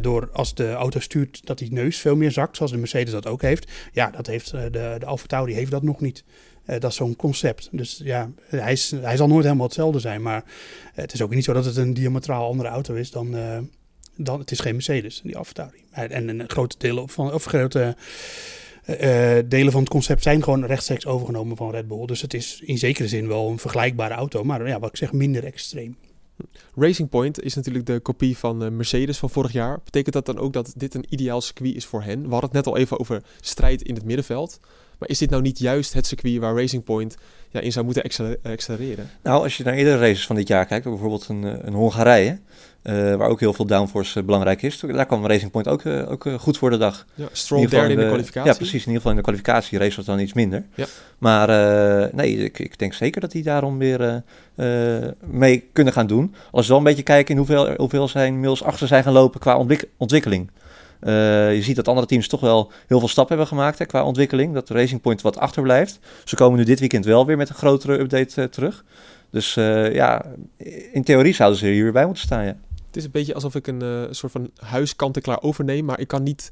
[0.00, 3.26] Door als de auto stuurt dat die neus veel meer zakt, zoals de Mercedes dat
[3.26, 3.70] ook heeft.
[3.92, 6.24] Ja, dat heeft de, de Alfa Tauri heeft dat nog niet.
[6.64, 7.68] Dat is zo'n concept.
[7.72, 10.22] Dus ja, hij, is, hij zal nooit helemaal hetzelfde zijn.
[10.22, 10.44] Maar
[10.94, 13.36] het is ook niet zo dat het een diametraal andere auto is dan...
[14.18, 15.70] dan het is geen Mercedes, die Alfa.
[15.90, 17.96] En, en een grote deel van, of grote
[18.84, 22.06] eh, eh, delen van het concept zijn gewoon rechtstreeks overgenomen van Red Bull.
[22.06, 25.12] Dus het is in zekere zin wel een vergelijkbare auto, maar ja, wat ik zeg,
[25.12, 25.96] minder extreem.
[26.76, 29.80] Racing Point is natuurlijk de kopie van eh, Mercedes van vorig jaar.
[29.84, 32.22] Betekent dat dan ook dat dit een ideaal circuit is voor hen?
[32.22, 34.60] We hadden het net al even over strijd in het middenveld.
[34.98, 37.16] Maar is dit nou niet juist het circuit waar Racing Point
[37.50, 39.10] ja, in zou moeten accele- accelereren?
[39.22, 42.38] Nou, als je naar eerdere races van dit jaar kijkt, bijvoorbeeld een, eh, een Hongarije,
[42.82, 46.10] eh, waar ook heel veel downforce eh, belangrijk is, daar kwam Racing Point ook, eh,
[46.10, 47.06] ook eh, goed voor de dag.
[47.14, 48.50] Ja, Stroll In derde in de kwalificatie.
[48.50, 48.72] Ja, precies.
[48.72, 50.64] In ieder geval in de kwalificatie race was dan iets minder.
[50.74, 50.86] Ja.
[51.18, 54.22] Maar eh, nee, ik, ik denk zeker dat die daarom weer
[54.54, 56.34] eh, eh, mee kunnen gaan doen.
[56.50, 59.40] Als we wel een beetje kijken in hoeveel, hoeveel zijn inmiddels achter zijn gaan lopen
[59.40, 60.50] qua ontwik- ontwikkeling.
[61.00, 64.04] Eh, je ziet dat andere teams toch wel heel veel stappen hebben gemaakt hè, qua
[64.04, 64.54] ontwikkeling.
[64.54, 65.98] Dat Racing Point wat achterblijft.
[66.24, 68.84] Ze komen nu dit weekend wel weer met een grotere update eh, terug.
[69.30, 70.24] Dus eh, ja,
[70.92, 72.44] in theorie zouden ze hier bij moeten staan.
[72.44, 72.56] Ja.
[72.86, 76.22] Het is een beetje alsof ik een soort van huis kant-en-klaar overneem, maar ik kan
[76.22, 76.50] niet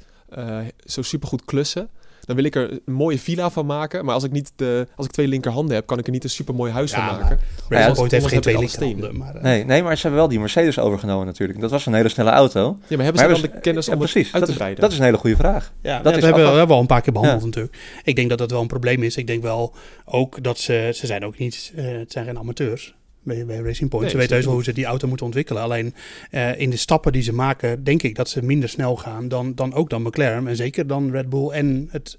[0.85, 1.89] zo supergoed klussen.
[2.27, 5.07] Dan wil ik er een mooie villa van maken, maar als ik, niet de, als
[5.07, 7.39] ik twee linkerhanden heb, kan ik er niet een supermooi huis Ja, van maken.
[7.69, 9.17] Racing ja, Point heeft geen twee linkerhanden.
[9.17, 11.61] Maar, eh, Nee, nee, maar ze hebben wel die Mercedes overgenomen natuurlijk.
[11.61, 12.61] Dat was een hele snelle auto.
[12.61, 14.51] Ja, maar hebben Maar ze dan hebben de kennis ja, om precies, uit dat te
[14.51, 14.81] is, breiden?
[14.81, 15.73] dat is een hele goede vraag.
[15.83, 17.77] Ja, Dat dat is hebben we, hebben al een paar keer behandeld natuurlijk.
[18.05, 19.17] Ik denk dat dat wel een probleem is.
[19.17, 22.95] Ik denk wel ook dat ze, ze zijn ook niet, eh, het zijn geen amateurs
[23.27, 24.03] bij, bij Racing Point.
[24.03, 25.63] Nee, ze weten heus wel hoe ze die auto moeten ontwikkelen.
[25.63, 25.95] Alleen
[26.31, 29.55] eh, in de stappen die ze maken, denk ik dat ze minder snel gaan dan,
[29.55, 30.49] dan ook dan McLaren.
[30.49, 32.19] En zeker dan Red Bull en het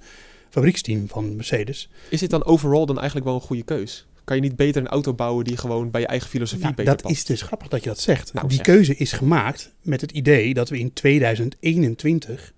[0.50, 1.90] fabrieksteam van Mercedes.
[2.10, 4.08] Is dit dan overall dan eigenlijk wel een goede keus?
[4.24, 6.94] Kan je niet beter een auto bouwen die gewoon bij je eigen filosofie Nou, beter
[6.94, 7.16] dat past?
[7.16, 8.34] is dus grappig dat je dat zegt.
[8.34, 12.54] Nou, die keuze is gemaakt met het idee dat we in 2021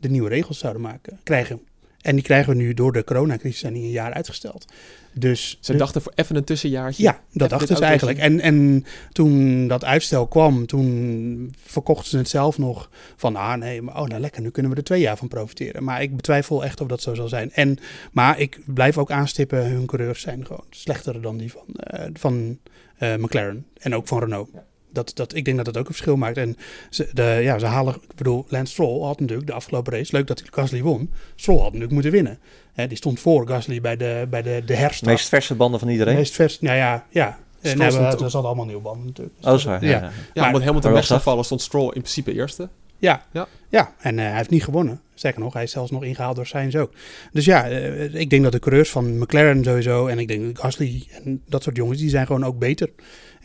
[0.00, 1.60] de nieuwe regels zouden maken, krijgen.
[2.06, 4.64] En die krijgen we nu door de coronacrisis zijn die een jaar uitgesteld.
[5.12, 7.02] Dus Ze dachten voor even een tussenjaartje.
[7.02, 8.18] ja, dat dachten ze eigenlijk.
[8.18, 13.82] En, en toen dat uitstel kwam, toen verkochten ze het zelf nog van, ah nee,
[13.82, 15.84] maar oh nou lekker, nu kunnen we er twee jaar van profiteren.
[15.84, 17.52] Maar ik betwijfel echt of dat zo zal zijn.
[17.52, 17.78] En,
[18.12, 22.58] maar ik blijf ook aanstippen, hun coureurs zijn gewoon slechter dan die van, eh, van
[22.96, 24.48] eh, McLaren en ook van Renault.
[24.96, 26.36] Dat, dat, ik denk dat dat ook een verschil maakt.
[26.36, 26.56] En
[26.90, 30.26] ze, de, ja, ze halen, ik bedoel, Lance Stroll had natuurlijk de afgelopen race, leuk
[30.26, 31.10] dat hij Gasly won.
[31.34, 32.38] Stroll had natuurlijk moeten winnen.
[32.74, 35.10] Hè, die stond voor Gasly bij de, bij de, de De herstart.
[35.12, 36.14] meest verse banden van iedereen.
[36.16, 37.26] Meest vers, nou ja, ja.
[37.60, 39.36] En Stroll hebben, stond dat al allemaal nieuw banden natuurlijk.
[39.36, 39.84] Dus Oh, dat is waar.
[39.84, 40.00] Ja, Ja.
[40.00, 42.68] Ja, Maar- omdat Hamilton maar weg zou vallen, stond Stroll in principe eerste.
[42.98, 43.46] Ja, Ja.
[43.68, 43.94] ja.
[44.00, 45.00] en eh, hij heeft niet gewonnen.
[45.14, 46.92] Sterker nog, hij is zelfs nog ingehaald door Sainz ook.
[47.32, 50.06] Dus ja, eh, ik denk dat de coureurs van McLaren sowieso...
[50.06, 52.90] en ik denk dat Gasly en dat soort jongens, die zijn gewoon ook beter.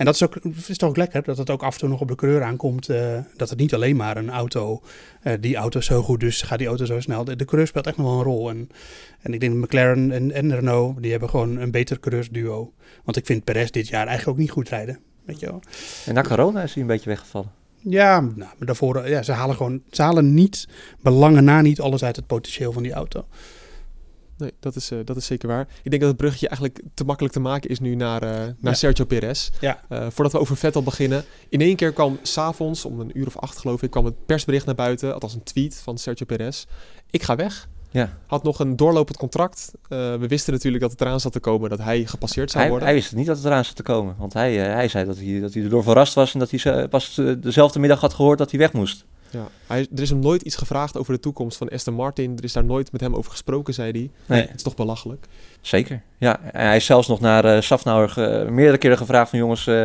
[0.02, 0.36] En dat is, ook,
[0.68, 2.90] is toch ook lekker, dat het ook af en toe nog op de coureur aankomt...
[2.90, 4.82] eh, dat het niet alleen maar een auto...
[5.22, 7.24] eh, die auto is zo goed, dus gaat die auto zo snel.
[7.24, 8.50] De, de coureur speelt echt nog wel een rol.
[8.50, 8.70] En,
[9.22, 12.74] en ik denk dat McLaren en, en Renault, die hebben gewoon een beter coureursduo.
[13.04, 15.00] Want ik vind Perez dit jaar eigenlijk ook niet goed rijden.
[15.26, 15.62] Weet je wel.
[16.06, 17.52] En na corona is hij een beetje weggevallen.
[17.78, 20.68] Ja, nou, maar daarvoor, eh, ja, ze halen gewoon, ze halen niet,
[21.02, 23.26] belangen na niet alles uit het potentieel van die auto.
[24.42, 25.68] Nee, dat is, eh, dat is zeker waar.
[25.84, 28.56] Ik denk dat het bruggetje eigenlijk te makkelijk te maken is nu naar, eh, naar
[28.62, 28.74] Ja.
[28.74, 29.50] Sergio Perez.
[29.60, 29.80] Ja.
[29.90, 31.24] Eh, voordat we over Vettel beginnen.
[31.50, 34.66] In één keer kwam s'avonds, om een uur of acht geloof ik, kwam het persbericht
[34.66, 35.14] naar buiten.
[35.14, 36.66] Althans een tweet van Sergio Perez.
[37.10, 37.68] Ik ga weg.
[37.92, 38.18] Ja.
[38.28, 39.72] Had nog een doorlopend contract.
[39.90, 42.90] We wisten natuurlijk dat het eraan zat te komen dat hij gepasseerd zou Hij, worden.
[42.90, 44.16] hij wist niet dat het eraan zat te komen.
[44.18, 47.22] Want hij, hij zei dat hij, dat hij erdoor verrast was en dat hij pas
[47.40, 49.06] dezelfde middag had gehoord dat hij weg moest.
[49.32, 49.48] Ja.
[49.68, 52.38] Hij, er is hem nooit iets gevraagd over de toekomst van Aston Martin.
[52.38, 54.10] Er is daar nooit met hem over gesproken, zei hij.
[54.26, 54.42] Nee.
[54.48, 55.26] Het is toch belachelijk.
[55.62, 56.02] Zeker.
[56.18, 59.68] Ja, en hij is zelfs nog naar eh Safnauer ge- meerdere keren gevraagd van jongens,
[59.68, 59.84] eh,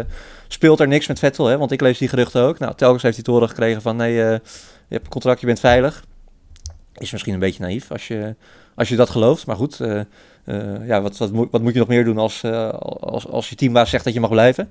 [0.49, 1.47] speelt er niks met Vettel?
[1.47, 1.59] Hè?
[1.59, 2.59] Want ik lees die geruchten ook.
[2.59, 4.31] Nou, telkens heeft hij te horen gekregen van nee, eh,
[4.89, 6.05] je hebt een contract, je bent veilig.
[6.95, 8.35] Is misschien een beetje naïef als je,
[8.75, 9.47] als je dat gelooft.
[9.47, 9.77] Maar goed,
[10.87, 12.45] ja, wat, wat, moet, wat moet je nog meer doen als,
[13.01, 14.71] als, als je teambaas zegt dat je mag blijven?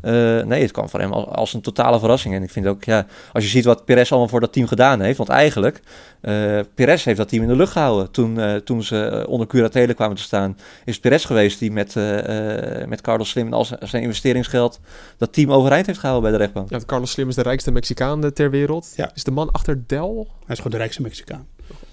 [0.00, 2.34] Eh, nee, het kwam voor hem als, als een totale verrassing.
[2.34, 5.00] En ik vind ook, ja, als je ziet wat Perez allemaal voor dat team gedaan
[5.00, 5.18] heeft.
[5.18, 5.80] Want eigenlijk,
[6.20, 8.10] eh Perez heeft dat team in de lucht gehouden.
[8.10, 12.80] Toen, eh, toen ze onder curatele kwamen te staan, is Perez geweest die met, eh,
[12.80, 14.80] eh, met Carlos Slim en al zijn- investeringsgeld
[15.16, 16.70] dat team overeind heeft gehouden bij de rechtbank.
[16.70, 18.92] Ja, Carlos Slim is de rijkste Mexicaan ter wereld.
[18.96, 19.10] Ja.
[19.14, 20.28] Is de man achter Del?
[20.38, 21.46] Hij is gewoon de rijkste Mexicaan.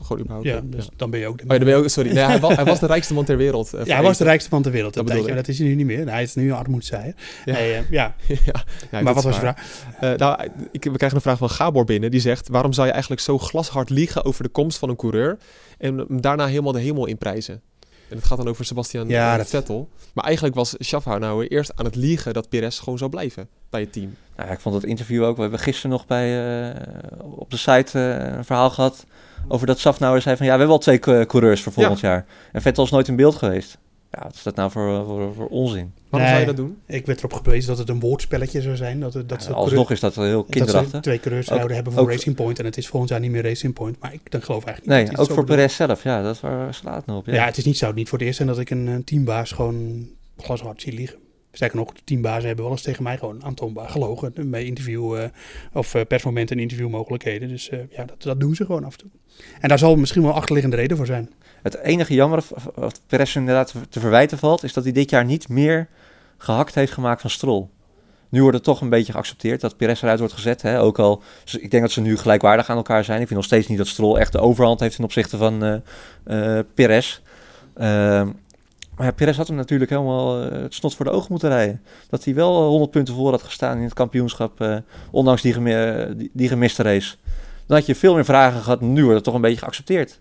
[0.07, 0.47] Gewoon überhaupt.
[0.47, 0.61] Ja, ja.
[0.65, 2.11] dus dan ben je ook de Oh, ja, dan ben je ook, sorry.
[2.13, 3.73] Nee, hij, was, hij was de rijkste man ter wereld.
[3.73, 4.93] eh, Ja, hij was de rijkste van ter wereld.
[4.93, 6.09] Dat Dat, is hij nu niet meer.
[6.09, 7.13] Hij is nu armoedzaaier.
[7.45, 7.53] Ja.
[7.53, 8.15] Nee, eh, ja.
[8.27, 9.57] ja, ja, maar wat was je vraag?
[9.99, 12.11] Eh, nou, ik, we krijgen een vraag van Gabor binnen.
[12.11, 15.37] Die zegt, waarom zou je eigenlijk zo glashard liegen over de komst van een coureur...
[15.77, 17.61] en daarna helemaal de hemel inprijzen?
[18.09, 19.89] En het gaat dan over Sebastian Ja, dat- Vettel.
[20.13, 23.93] Maar eigenlijk was Schaffhauer eerst aan het liegen dat Perez gewoon zou blijven bij het
[23.93, 24.15] team.
[24.35, 25.35] Nou, ja, ik vond het interview ook.
[25.35, 26.27] We hebben gisteren nog bij,
[26.69, 26.75] eh,
[27.37, 29.05] op de site een verhaal gehad
[29.47, 32.25] over dat Safnauer zei van ja, we hebben al twee co- coureurs voor volgend jaar.
[32.51, 33.77] En Vettel is nooit in beeld geweest.
[34.11, 35.93] Ja, wat is dat nou voor, voor, voor onzin?
[36.09, 36.27] Waarom Nee.
[36.29, 36.77] zou je dat doen?
[36.85, 38.99] Ik werd erop gewezen dat het een woordspelletje zou zijn.
[38.99, 41.01] Dat, dat Ja, alsnog is dat heel dat ze kinderachtig.
[41.01, 42.59] twee coureurs Ook- zouden hebben voor ook- Racing Point.
[42.59, 43.99] En het is volgend jaar niet meer Racing Point.
[43.99, 45.07] Maar ik dan geloof eigenlijk niet.
[45.07, 46.03] Nee, dat ook voor Perez zelf.
[46.03, 47.25] Ja, dat waar slaat nou op.
[47.25, 47.41] bedoelt.
[47.43, 48.95] Ja, het is niet, zou het niet voor het eerst zijn dat ik een, eh,
[49.05, 51.17] teambaas gewoon glashard zie liegen.
[51.57, 54.33] Sterker nog, de teambazen hebben wel eens tegen mij gewoon aantoonbaar gelogen.
[54.51, 55.29] Bij interview eh,
[55.73, 57.47] of eh, persmomenten en interviewmogelijkheden.
[57.47, 59.09] Dus eh, ja, dat, doen ze gewoon af en toe.
[59.59, 61.29] En daar zal misschien wel achterliggende reden voor zijn.
[61.61, 62.43] Het enige jammer
[62.75, 65.87] wat Perez inderdaad te verwijten valt, is dat hij dit jaar niet meer
[66.37, 67.67] gehakt heeft gemaakt van Stroll.
[68.29, 70.61] Nu wordt het toch een beetje geaccepteerd dat Perez eruit wordt gezet.
[70.61, 70.81] Hè?
[70.81, 73.21] Ook al, ze- ik denk dat ze nu gelijkwaardig aan elkaar zijn.
[73.21, 76.57] Ik vind nog steeds niet dat Stroll echt de overhand heeft ten opzichte van eh
[76.57, 77.19] eh Perez.
[77.75, 78.29] Ehm,
[78.97, 81.81] maar ja, Perez had hem natuurlijk helemaal eh, het snot voor de ogen moeten rijden.
[82.09, 84.77] Dat hij wel eh, 100 punten voor had gestaan in het kampioenschap, eh,
[85.11, 85.55] ondanks die,
[86.33, 87.15] die, gemiste race.
[87.65, 88.81] Dan had je veel meer vragen gehad.
[88.81, 90.19] Nu wordt het toch een beetje geaccepteerd.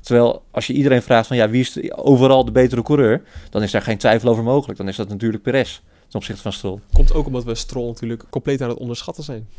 [0.00, 3.70] Terwijl als je iedereen vraagt van ja, wie is overal de betere coureur, dan is
[3.70, 4.78] daar geen twijfel over mogelijk.
[4.78, 6.78] Dan is dat natuurlijk Perez ten opzichte van Stroll.
[6.92, 9.46] Komt ook omdat we Stroll natuurlijk compleet aan het onderschatten zijn.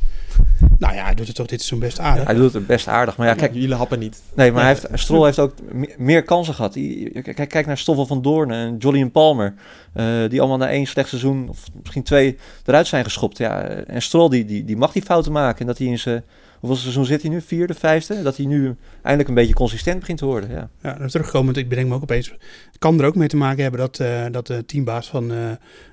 [0.80, 2.26] Nou ja, hij doet het toch dit seizoen best aardig.
[2.26, 4.22] Hij doet het best aardig, maar ja, kijk, Jullie happen niet.
[4.34, 6.74] nee, maar hij heeft, Stroll heeft ook me- meer kansen gehad.
[6.74, 9.54] Die- Kijk, kijk naar Stoffel van Doorn en Jolien Palmer,
[9.98, 13.38] eh, die allemaal na één slecht seizoen of misschien twee eruit zijn geschopt.
[13.38, 16.24] Ja, en Stroll die, die, die mag die fouten maken en dat hij in zijn
[16.60, 17.42] hoeveel seizoen zit hij nu?
[17.42, 18.22] Vierde, vijfde?
[18.22, 20.50] Dat hij nu eindelijk een beetje consistent begint te worden.
[20.50, 20.70] Ja.
[20.82, 22.28] Ja, en terugkomend, ik bedenk me ook opeens.
[22.28, 25.50] Het kan er ook mee te maken hebben dat, eh, dat de teambaas van eh,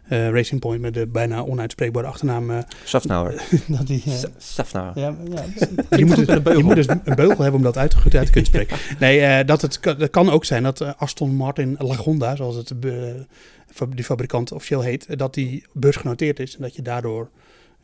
[0.08, 2.50] eh, Racing Point met de bijna onuitspreekbare achternaam.
[2.50, 3.34] eh, Safnauer.
[3.66, 4.98] dat die, eh, Safnauer.
[4.98, 5.44] ja, ja,
[5.98, 8.32] je, moet, dus- je moet dus een beugel hebben om dat uit, goed uit te
[8.32, 8.76] kunnen spreken.
[8.98, 12.56] Nee, eh, dat het, kan- het kan ook zijn dat eh, Aston Martin Lagonda, zoals
[12.56, 12.90] het eh,
[13.88, 17.30] die fabrikant officieel heet, eh, dat die beursgenoteerd is en dat je daardoor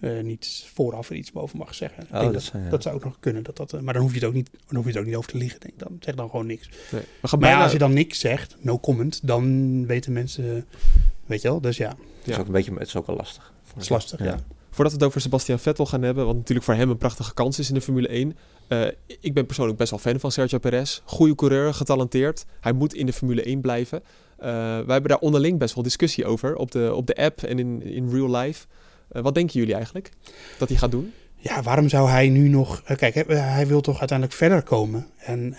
[0.01, 2.03] eh, niet vooraf er iets boven mag zeggen.
[2.03, 2.71] Ik Oh, denk dat dat, zijn- ja.
[2.71, 3.43] dat zou ook nog kunnen.
[3.43, 5.07] Dat dat, eh, maar dan hoef je het ook niet, dan hoef je het ook
[5.07, 5.61] niet over te liegen.
[5.61, 5.97] Denk ik dan.
[6.01, 6.69] Zeg dan gewoon niks.
[6.91, 7.03] Nee.
[7.39, 10.67] Maar ja, als je dan niks zegt, no comment, dan weten mensen,
[11.27, 11.61] weet je wel.
[11.61, 13.53] Dus ja, Het is ook een beetje, het is ook wel lastig.
[13.75, 14.19] het is lastig.
[14.19, 14.25] Ja.
[14.25, 17.35] Voordat Voordat we het over Sebastian Vettel gaan hebben, wat natuurlijk voor hem een prachtige
[17.35, 18.37] kans is in de Formule 1.
[18.69, 18.87] Uh,
[19.21, 21.01] ik ben persoonlijk best wel fan van Sergio Perez.
[21.05, 22.45] Goede coureur, getalenteerd.
[22.61, 24.03] Hij moet in de Formule 1 blijven.
[24.41, 27.59] Uh, wij hebben daar onderling best wel discussie over op de, op de app en
[27.59, 28.67] in, in real life.
[29.13, 30.11] Uh, wat denken jullie eigenlijk
[30.59, 31.13] dat hij gaat doen?
[31.37, 32.83] Ja, waarom zou hij nu nog...
[32.91, 35.07] Uh, kijk, hij wil toch uiteindelijk verder komen.
[35.17, 35.55] En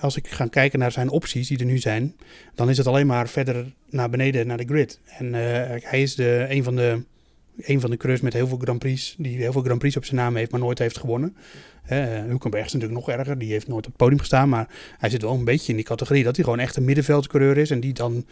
[0.00, 2.16] als ik ga kijken naar zijn opties die er nu zijn...
[2.54, 5.00] dan is het alleen maar verder naar beneden, naar de grid.
[5.18, 5.32] En
[5.82, 7.02] hij is de, een van de
[7.58, 10.04] een van de coureurs met heel veel Grand Prix, die heel veel Grand Prix op
[10.04, 11.36] zijn naam heeft, maar nooit heeft gewonnen.
[11.92, 14.68] Uh, Hulkenberg is natuurlijk nog erger, die heeft nooit op het podium gestaan, maar
[14.98, 17.70] hij zit wel een beetje in die categorie dat hij gewoon echt een middenveldcoureur is
[17.70, 18.26] en die dan,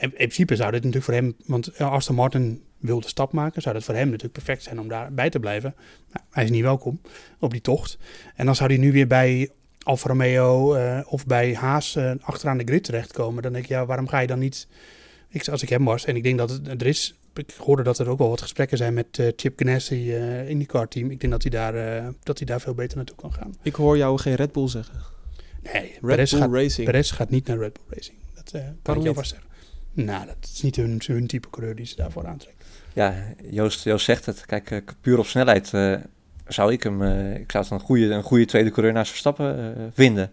[0.00, 3.74] in principe zou dit natuurlijk voor hem, want Aston Martin wil de stap maken, zou
[3.74, 5.74] dat voor hem natuurlijk perfect zijn om daarbij te blijven.
[6.12, 7.00] Nou, hij is niet welkom
[7.38, 7.98] op die tocht.
[8.34, 9.50] En dan zou hij nu weer bij
[9.82, 13.42] Alfa Romeo uh, of bij Haas uh, achteraan de grid terechtkomen.
[13.42, 14.68] Dan denk ik, ja, waarom ga je dan niet...
[15.28, 17.98] Ik, als ik hem was, en ik denk dat het, er is ik hoorde dat
[17.98, 21.10] er ook wel wat gesprekken zijn met uh, Chip Ganassi, uh, IndyCar team.
[21.10, 23.54] Ik denk dat hij, daar, uh, dat hij daar veel beter naartoe kan gaan.
[23.62, 24.94] Ik hoor jou geen Red Bull zeggen.
[25.62, 26.86] Nee, Red Perez Bull gaat, Racing.
[26.86, 28.16] Perez gaat niet naar Red Bull Racing.
[28.34, 29.14] Dat kan Waarom ik jou niet?
[29.14, 29.50] vast zeggen.
[29.92, 32.66] Nou, dat is niet hun, hun type coureur die ze daarvoor aantrekken.
[32.92, 33.14] Ja,
[33.50, 34.46] Joost, Joost zegt het.
[34.46, 35.96] Kijk, puur op snelheid uh,
[36.46, 37.02] zou ik hem...
[37.02, 40.30] Uh, ik zou het een goede, een goede tweede coureur naast Verstappen vinden.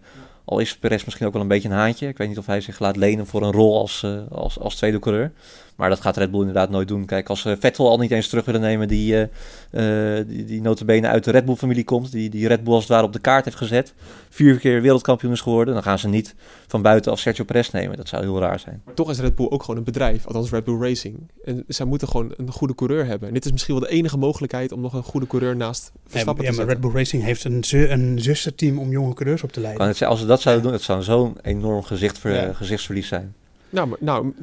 [0.50, 2.08] Al is Perez misschien ook wel een beetje een haantje.
[2.08, 4.98] Ik weet niet of hij zich laat lenen voor een rol als, als, als tweede
[4.98, 5.32] coureur.
[5.76, 7.04] Maar dat gaat Red Bull inderdaad nooit doen.
[7.04, 8.88] Kijk, als Vettel al niet eens terug willen nemen...
[8.88, 9.28] die,
[9.70, 12.12] uh, die, die uit de Red Bull-familie komt...
[12.12, 13.94] Die, die Red Bull als het ware op de kaart heeft gezet...
[14.28, 15.74] vier keer wereldkampioen is geworden...
[15.74, 16.34] dan gaan ze niet
[16.70, 17.96] van buitenaf Sergio Perez nemen.
[17.96, 18.82] Dat zou heel raar zijn.
[18.84, 20.26] Maar toch is Red Bull ook gewoon een bedrijf.
[20.26, 21.30] Althans Red Bull Racing.
[21.44, 23.28] En zij moeten gewoon een goede coureur hebben.
[23.28, 24.72] En dit is misschien wel de enige mogelijkheid...
[24.72, 26.82] om nog een goede coureur naast Verstappen ja, te maar zetten.
[26.82, 29.86] Red Bull Racing heeft een, zu een zusterteam om jonge coureurs op te leiden.
[29.86, 30.72] Het, als ze dat zouden doen...
[30.72, 32.52] het zou zo'n enorm gezicht ver, Ja.
[32.52, 33.34] gezichtsverlies zijn.
[33.70, 34.34] Nou, maar, nou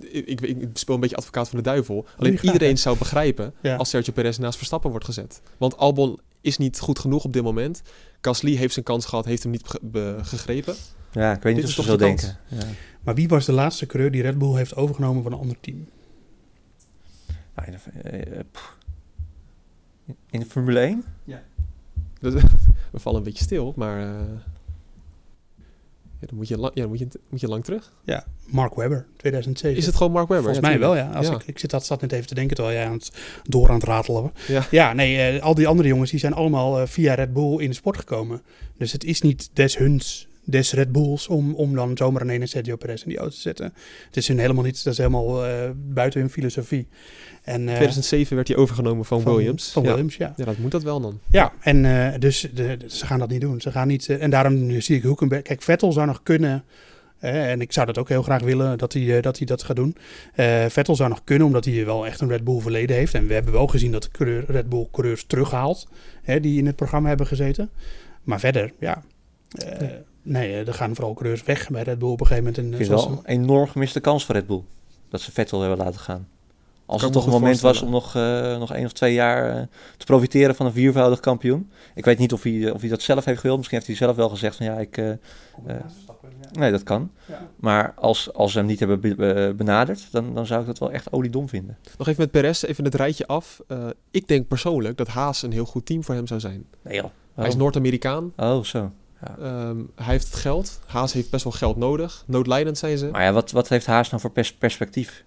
[0.00, 2.06] ik, speel een beetje advocaat van de duivel.
[2.18, 2.76] Alleen iedereen hè?
[2.76, 3.76] zou begrijpen Ja.
[3.76, 5.40] als Sergio Perez naast Verstappen wordt gezet.
[5.56, 7.82] Want Albon is niet goed genoeg op dit moment.
[8.20, 9.62] Gasly heeft zijn kans gehad, heeft hem niet
[10.22, 10.74] gegrepen.
[11.14, 12.36] Ja, ik weet niet of ze toch zo denken.
[12.48, 12.64] Ja.
[13.02, 15.88] Maar wie was de laatste coureur die Red Bull heeft overgenomen van een ander team?
[17.54, 18.76] Nou, in, de, eh, pff.
[20.30, 21.04] in de Formule 1?
[22.20, 22.42] Dus,
[22.92, 24.00] we vallen een beetje stil, maar...
[24.00, 24.20] eh,
[26.20, 27.92] ja, dan moet je, lang, ja, dan moet, je, moet je lang terug.
[28.04, 29.78] Ja, Mark Webber, 2007.
[29.78, 30.44] Is het gewoon Mark Webber?
[30.52, 31.10] Volgens Ja, mij wel, ja.
[31.10, 31.34] Als Ja.
[31.34, 33.74] Ik, ik zit dat zat net even te denken terwijl jij aan het, door aan
[33.74, 34.30] het ratelen was.
[34.46, 34.66] Ja.
[34.70, 37.68] Ja, nee, eh, al die andere jongens die zijn allemaal eh, via Red Bull in
[37.68, 38.42] de sport gekomen.
[38.78, 42.46] Dus het is niet des huns, des Red Bulls om, om dan zomaar een ene
[42.46, 43.72] Sergio Perez in die auto te zetten.
[44.06, 46.86] Het is hun helemaal niet, dat is helemaal eh, buiten hun filosofie.
[47.42, 49.70] En, eh, 2007 werd hij overgenomen van, van Williams.
[49.72, 49.88] Van ja.
[49.88, 50.32] Williams, ja.
[50.36, 51.20] Ja, dat moet dat wel dan.
[51.30, 53.60] Ja, en eh, dus de, de- ze gaan dat niet doen.
[53.60, 55.42] Ze gaan niet, en daarom zie ik Hulkenberg.
[55.42, 56.64] Kijk, Vettel zou nog kunnen.
[57.18, 59.96] en ik zou dat ook heel graag willen dat hij, dat, hij dat gaat doen.
[60.68, 63.14] Vettel zou nog kunnen, omdat hij wel echt een Red Bull verleden heeft.
[63.14, 65.88] En we hebben wel gezien dat de coureur, Red Bull coureurs terughaalt.
[66.22, 67.70] Hè, die in het programma hebben gezeten.
[68.22, 69.02] Maar verder, ja.
[70.24, 72.58] Nee, eh, er gaan vooral coureurs weg bij Red Bull op een gegeven moment.
[72.62, 74.62] En, Ik eh, vind zoals- wel een enorm gemiste kans voor Red Bull.
[75.08, 76.28] Dat ze Vettel hebben laten gaan.
[76.86, 79.62] Als het toch een moment was om nog, eh, nog één of twee jaar eh,
[79.96, 81.70] te profiteren van een viervoudig kampioen.
[81.94, 83.56] Ik weet niet of hij, of hij dat zelf heeft gewild.
[83.56, 84.96] Misschien heeft hij zelf wel gezegd van ja, ik...
[84.96, 85.16] eh, eh,
[86.52, 87.10] nee, dat kan.
[87.26, 87.48] Ja.
[87.56, 90.78] Maar als, als ze hem niet hebben be- be- benaderd, dan, dan zou ik dat
[90.78, 91.78] wel echt oliedom vinden.
[91.98, 93.60] Nog even met Perez, even het rijtje af.
[93.68, 96.64] Eh, ik denk persoonlijk dat Haas een heel goed team voor hem zou zijn.
[96.82, 97.10] Nee joh.
[97.34, 97.58] Hij is Oh.
[97.58, 98.32] Noord-Amerikaan.
[98.36, 98.90] Oh, zo.
[99.40, 100.80] Ehm, hij heeft het geld.
[100.86, 102.24] Haas heeft best wel geld nodig.
[102.26, 103.06] Noodlijdend zijn ze.
[103.06, 105.24] Maar ja, wat, wat heeft Haas nou voor pers- perspectief?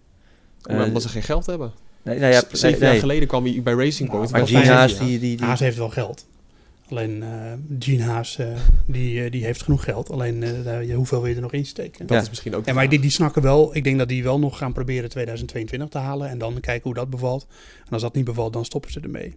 [0.62, 1.72] Eh, omdat ze geen geld hebben.
[2.04, 3.00] Nee, nou ja, Zeven nee, jaar nee.
[3.00, 4.32] geleden kwam hij bij Racing Nou, Point.
[4.32, 5.20] Maar Gene Haas, die...
[5.20, 6.26] die, die Haas heeft wel geld.
[6.90, 7.30] Alleen eh
[7.80, 8.48] Gene Haas, eh,
[8.86, 10.10] die, die heeft genoeg geld.
[10.12, 12.08] Alleen eh, daar- ja, hoeveel wil je er nog insteken?
[12.08, 12.24] Dat Ja.
[12.24, 13.76] is misschien ook Ja, maar die, die snakken wel.
[13.76, 16.30] Ik denk dat die wel nog gaan proberen 2022 te halen.
[16.30, 17.48] En dan kijken hoe dat bevalt.
[17.86, 19.36] En als dat niet bevalt, dan stoppen ze ermee.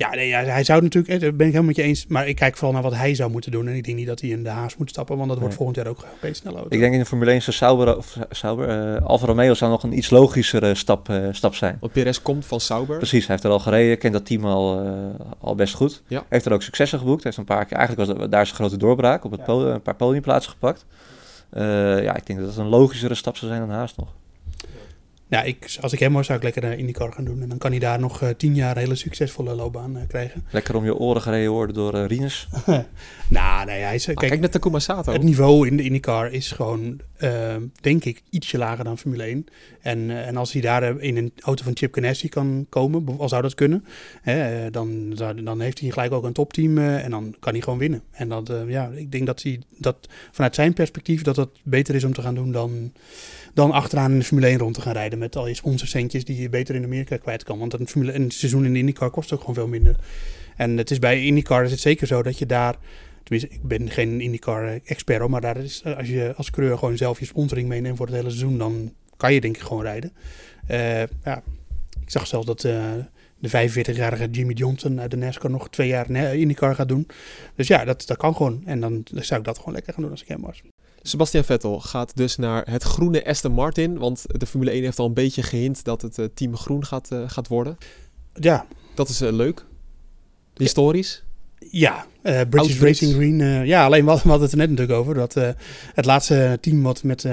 [0.00, 2.06] Ja, nee, hij, hij zou natuurlijk, daar ben ik helemaal met je eens.
[2.06, 3.68] Maar ik kijk vooral naar wat hij zou moeten doen.
[3.68, 5.16] En ik denk niet dat hij in de haas moet stappen.
[5.16, 6.74] Want dat wordt volgend jaar ook geen snelle auto.
[6.74, 9.82] Ik denk in de Formule 1 zou Sauber, of Sauber eh, Alfa Romeo zou nog
[9.82, 11.76] een iets logischere stap, eh, stap zijn.
[11.80, 12.96] Want Perez komt van Sauber.
[12.96, 14.92] Precies, hij heeft er al gereden, kent dat team al, eh,
[15.40, 16.02] al best goed.
[16.06, 16.24] Ja.
[16.28, 17.24] Heeft er ook successen geboekt.
[17.24, 19.82] Heeft een paar keer, eigenlijk was dat, daar zijn grote doorbraak op het podium, een
[19.82, 20.86] paar podiumplaatsen gepakt.
[21.50, 24.08] Eh, ja, ik denk dat het een logischere stap zou zijn dan Haas nog.
[25.30, 27.42] Ja, ik, als ik hem was, zou ik lekker naar IndyCar gaan doen.
[27.42, 30.44] En dan kan hij daar nog eh, tien jaar een hele succesvolle loopbaan eh, krijgen.
[30.50, 32.48] Lekker om je oren gereden worden door eh Rinus.
[33.28, 34.08] nou, nee, hij is...
[34.08, 35.12] Ah, kijk, kijk naar Takuma Sato.
[35.12, 39.46] Het niveau in de IndyCar is gewoon, eh, denk ik, ietsje lager dan Formule 1.
[39.80, 43.18] En, eh, en als hij daar eh, in een auto van Chip Ganassi kan komen,
[43.18, 43.84] al zou dat kunnen,
[44.22, 47.52] hè, eh, dan, zou- dan heeft hij gelijk ook een topteam eh, en dan kan
[47.52, 48.02] hij gewoon winnen.
[48.10, 51.94] En dat, eh, ja, ik denk dat hij dat vanuit zijn perspectief dat dat beter
[51.94, 52.92] is om te gaan doen dan,
[53.54, 56.40] dan achteraan in de Formule 1 rond te gaan rijden met al je sponsorcentjes die
[56.40, 57.58] je beter in Amerika kwijt kan.
[57.58, 59.96] Want een, Formule, een seizoen in de IndyCar kost ook gewoon veel minder.
[60.56, 62.76] En het is bij IndyCar is het zeker zo dat je daar,
[63.22, 67.24] tenminste ik ben geen IndyCar-expert, maar daar is, als je als coureur gewoon zelf je
[67.24, 70.12] sponsoring meeneemt voor het hele seizoen, dan kan je denk ik gewoon rijden.
[70.70, 71.42] Uh, ja,
[72.00, 72.92] ik zag zelfs dat uh,
[73.38, 77.06] de 45-jarige Jimmy Johnson uit de NASCAR nog twee jaar IndyCar gaat doen.
[77.54, 78.62] Dus ja, dat, dat kan gewoon.
[78.64, 80.62] En dan zou ik dat gewoon lekker gaan doen als ik hem was.
[81.02, 83.98] Sebastian Vettel gaat dus naar het groene Aston Martin.
[83.98, 87.10] Want de Formule 1 heeft al een beetje gehint dat het uh, team groen gaat,
[87.12, 87.78] uh, gaat worden.
[88.34, 88.66] Ja.
[88.94, 89.64] Dat is uh, leuk.
[90.56, 91.22] Historisch.
[91.70, 92.06] Ja,
[92.50, 93.66] British Racing Green.
[93.66, 95.14] ja, alleen we hadden het er net natuurlijk over.
[95.14, 95.34] Dat
[95.94, 97.26] het laatste team wat met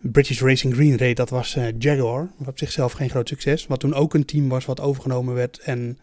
[0.00, 2.30] British Racing Green reed, dat was Jaguar.
[2.36, 3.66] Wat op zichzelf geen groot succes.
[3.66, 5.98] Wat toen ook een team was wat overgenomen werd en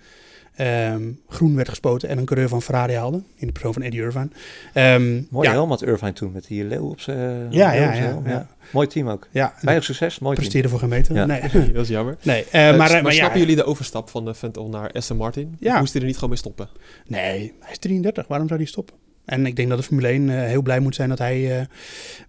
[0.57, 3.21] um, groen werd gespoten en een coureur van Ferrari haalde.
[3.35, 4.29] In de persoon van Eddie Irvine.
[4.73, 5.53] Um, Mooi ja.
[5.53, 9.09] helm had Irvine toen met die leeuw op zijn ja, ja, ja, ja, Mooi team
[9.09, 9.27] ook.
[9.31, 9.53] Ja.
[9.61, 11.15] Weinig succes, mooi Presteerde voor gemeten.
[11.15, 11.25] Ja.
[11.25, 11.41] Nee.
[11.73, 12.17] dat is jammer.
[12.21, 15.17] Nee, uh, uh, maar, maar, maar snappen jullie de overstap van de Ventel naar Aston
[15.17, 15.55] Martin?
[15.59, 15.79] Ja.
[15.79, 16.69] moest hij er niet gewoon mee stoppen?
[17.07, 18.27] Nee, hij is 33.
[18.27, 18.95] Waarom zou hij stoppen?
[19.25, 21.65] En ik denk dat de Formule 1 uh, heel blij moet zijn dat hij uh,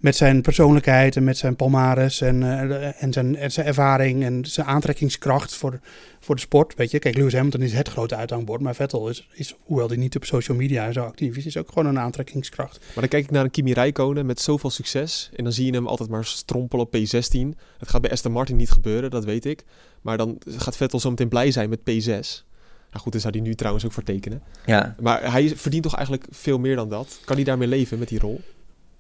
[0.01, 4.45] met zijn persoonlijkheid en met zijn palmares en, uh, en, zijn, en zijn ervaring en
[4.45, 5.81] zijn aantrekkingskracht voor,
[6.21, 6.75] voor de sport.
[6.75, 9.97] Weet je, kijk, Lewis Hamilton is het grote uithangbord, maar Vettel is, is, hoewel hij
[9.97, 12.79] niet op social media zo actief is, is ook gewoon een aantrekkingskracht.
[12.79, 15.73] Maar dan kijk ik naar een Kimi Räikkönen met zoveel succes en dan zie je
[15.73, 17.59] hem altijd maar strompelen op P16.
[17.79, 19.65] Het gaat bij Aston Martin niet gebeuren, dat weet ik.
[20.01, 22.54] Maar dan gaat Vettel zo meteen blij zijn met P6.
[22.95, 24.43] Nou goed, daar zou hij nu trouwens ook voor tekenen.
[24.67, 24.95] Ja.
[25.01, 27.21] Maar hij verdient toch eigenlijk veel meer dan dat?
[27.25, 28.41] Kan hij daarmee leven met die rol?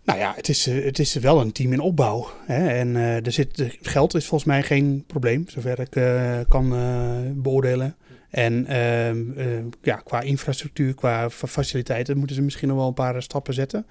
[0.04, 2.30] Nou ja, het is, het is wel een team in opbouw.
[2.46, 2.68] Hè?
[2.68, 7.18] En uh, er zit, geld is volgens mij geen probleem, zover ik uh, kan uh,
[7.34, 7.96] beoordelen.
[8.30, 13.22] En uh, uh, ja, qua infrastructuur, qua faciliteiten moeten ze misschien nog wel een paar
[13.22, 13.86] stappen zetten.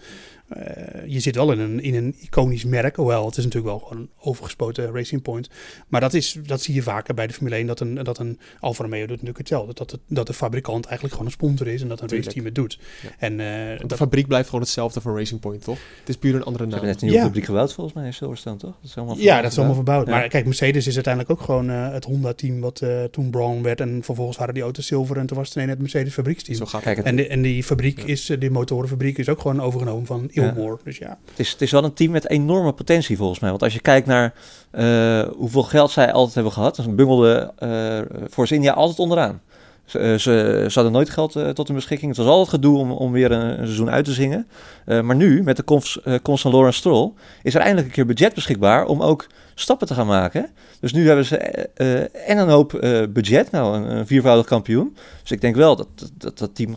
[0.57, 3.87] Uh, je zit wel in een, in een iconisch merk, hoewel het is natuurlijk wel
[3.87, 5.49] gewoon een overgespoten Racing Point.
[5.87, 8.39] Maar dat, is, dat zie je vaker bij de Formule 1, dat een, dat een
[8.59, 9.73] Alfa Romeo doet natuurlijk hetzelfde.
[9.73, 12.55] Dat, het, dat de fabrikant eigenlijk gewoon een sponsor is en dat een raceteam het
[12.55, 12.79] doet.
[13.03, 13.09] Ja.
[13.17, 15.77] En, de dat, fabriek blijft gewoon hetzelfde van Racing Point, toch?
[15.99, 16.73] Het is puur een andere naam.
[16.73, 17.27] Ze hebben net een nieuwe ja.
[17.27, 18.75] fabriek gebouwd volgens mij in Silverstone, toch?
[18.81, 20.07] Dat is allemaal ja, dat is allemaal verbouwd.
[20.07, 20.11] Ja.
[20.13, 24.37] Maar kijk, Mercedes is uiteindelijk ook gewoon het Honda-team wat toen Brown werd en vervolgens
[24.37, 26.57] waren die auto's zilver en toen was het ineens het Mercedes fabrieksteam.
[26.57, 28.05] Zo gaat Kijk, en, de, en die fabriek ja.
[28.05, 30.77] is, die motorenfabriek is ook gewoon overgenomen van Ilmore.
[30.83, 31.17] Dus ja.
[31.29, 33.49] Het is, het is wel een team met enorme potentie volgens mij.
[33.49, 34.33] Want als je kijkt naar
[34.71, 39.41] uh, hoeveel geld zij altijd hebben gehad, dan bungelde uh, Force India altijd onderaan.
[39.85, 42.09] Ze, ze, ze, hadden nooit geld uh, tot hun beschikking.
[42.09, 44.47] Het was altijd gedoe om, om weer een, seizoen uit te zingen.
[44.85, 47.11] Uh, maar nu, met de komst, uh, Stroll,
[47.43, 50.49] is er eindelijk een keer budget beschikbaar om ook stappen te gaan maken.
[50.79, 52.71] Dus nu hebben ze en een hoop
[53.09, 54.95] budget, nou een, een, viervoudig kampioen.
[55.21, 56.75] Dus ik denk wel dat dat, dat team,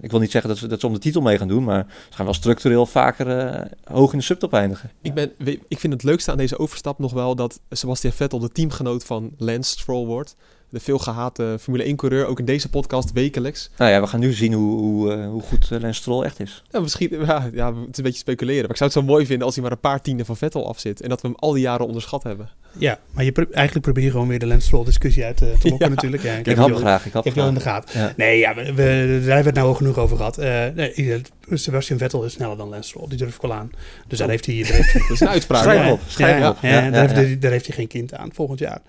[0.00, 1.86] ik wil niet zeggen dat ze, dat ze om de titel mee gaan doen, maar
[2.08, 4.90] ze gaan wel structureel vaker hoog in de subtop eindigen.
[5.02, 5.32] Ik, ben,
[5.68, 9.30] ik vind het leukste aan deze overstap nog wel dat Sebastian Vettel de teamgenoot van
[9.38, 10.36] Lance Stroll wordt
[10.72, 13.70] de veel gehate Formule 1-coureur, ook in deze podcast wekelijks.
[13.76, 16.40] Nou ja, we gaan nu zien hoe, hoe, uh, hoe goed uh, Lance Stroll echt
[16.40, 16.62] is.
[16.70, 18.62] Ja, misschien, ja, ja, het is een beetje speculeren.
[18.62, 20.68] Maar ik zou het zo mooi vinden als hij maar een paar tienden van Vettel
[20.68, 21.00] afzit.
[21.00, 22.50] En dat we hem al die jaren onderschat hebben.
[22.78, 25.68] Ja, maar je pro eigenlijk probeer je gewoon weer de Stroll discussie uit uh, te
[25.68, 25.94] lokken ja.
[25.94, 26.22] natuurlijk.
[26.22, 27.06] Ja, ik, ik had graag.
[27.06, 28.00] Ik had wel in de gaten.
[28.00, 28.12] Ja.
[28.16, 30.36] Nee, ja, we, we, daar hebben we het nou al genoeg over gehad.
[30.74, 33.08] nee, Sebastian Vettel is sneller dan Lance Stroll.
[33.08, 33.70] Die durf ik wel aan.
[34.08, 34.62] Dus daar heeft hij...
[34.62, 35.62] Daar heeft hij dat is een uitspraak.
[35.62, 36.00] Schrijf op.
[36.06, 36.58] Schrijf op.
[36.62, 37.08] Ja, daar,
[37.50, 38.80] heeft, hij geen kind aan volgend jaar.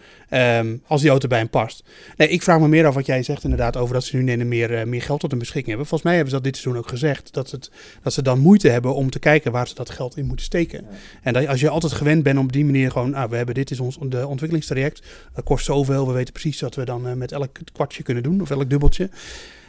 [0.60, 1.84] Um, als die auto bij hem past.
[2.17, 4.72] Nee, ik vraag me meer af wat jij zegt inderdaad over dat ze nu meer,
[4.72, 5.88] uh, meer geld tot hun beschikking hebben.
[5.88, 7.34] Volgens mij hebben ze dat dit seizoen ook gezegd.
[7.34, 7.72] Dat, het,
[8.04, 10.86] dat ze dan moeite hebben om te kijken waar ze dat geld in moeten steken.
[11.22, 13.13] En dat, als je altijd gewend bent om op die manier gewoon...
[13.13, 15.02] Ah, we hebben dit is ons de ontwikkelingstraject.
[15.34, 16.08] Dat kost zoveel.
[16.08, 18.42] We weten precies wat we dan uh, met elk kwartje kunnen doen.
[18.42, 19.10] Of elk dubbeltje.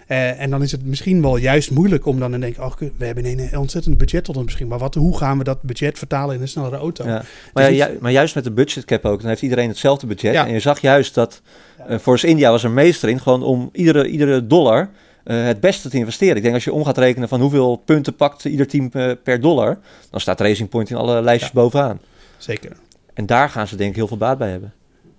[0.09, 3.07] Uh, en dan is het misschien wel juist moeilijk om dan te denken: oh, we
[3.07, 4.69] hebben een ontzettend budget tot ons misschien.
[4.69, 7.07] Maar wat, hoe gaan we dat budget vertalen in een snellere auto?
[7.07, 7.25] Ja.
[7.53, 10.33] Maar, ja, ju maar, juist met de budgetcap ook, dan heeft iedereen hetzelfde budget.
[10.33, 10.47] Ja.
[10.47, 11.43] En je zag juist dat
[11.89, 14.91] uh, Force India was er meester in, gewoon om iedere, iedere dollar
[15.25, 16.37] uh, het beste te investeren.
[16.37, 18.91] Ik denk als je om gaat rekenen van hoeveel punten pakt ieder team
[19.23, 19.79] per dollar,
[20.11, 22.01] dan staat Racing Point in alle lijstjes bovenaan.
[22.39, 22.73] Zeker.
[23.15, 24.73] En daar gaan ze denk ik heel veel baat bij hebben.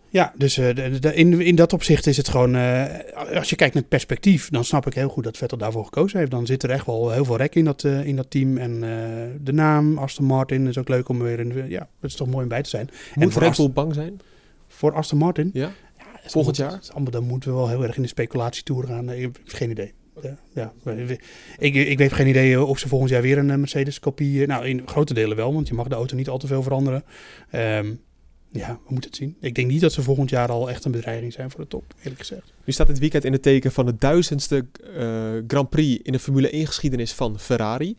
[0.09, 2.83] Ja, dus uh, de, de, in, in dat opzicht is het gewoon, uh,
[3.35, 6.19] als je kijkt naar het perspectief, dan snap ik heel goed dat Vettel daarvoor gekozen
[6.19, 6.31] heeft.
[6.31, 8.57] Dan zit er echt wel heel veel rek in dat, uh, in dat team.
[8.57, 8.79] En
[9.43, 12.43] de naam Aston Martin is ook leuk om weer in, ja, het is toch mooi
[12.43, 12.89] om bij te zijn.
[13.15, 14.21] Moet en Red Bull bang zijn?
[14.67, 15.49] Voor Aston Martin?
[15.53, 16.79] Ja, ja volgend jaar?
[16.91, 19.11] Allemaal, dan moeten we wel heel erg in de speculatietour gaan.
[19.11, 19.93] Ik heb geen idee.
[20.21, 20.73] Ja, ja.
[21.57, 24.47] Ik, ik weet geen idee of ze volgend jaar weer een Mercedes-kopie...
[24.47, 27.03] Nou, in grote delen wel, want je mag de auto niet al te veel veranderen.
[27.55, 28.01] Um,
[28.51, 29.37] ja, we moeten het zien.
[29.39, 31.83] Ik denk niet dat ze volgend jaar al echt een bedreiging zijn voor de top,
[31.97, 32.53] eerlijk gezegd.
[32.65, 34.65] Nu staat het weekend in het teken van de duizendste
[35.47, 37.97] Grand Prix in de Formule 1 geschiedenis van Ferrari.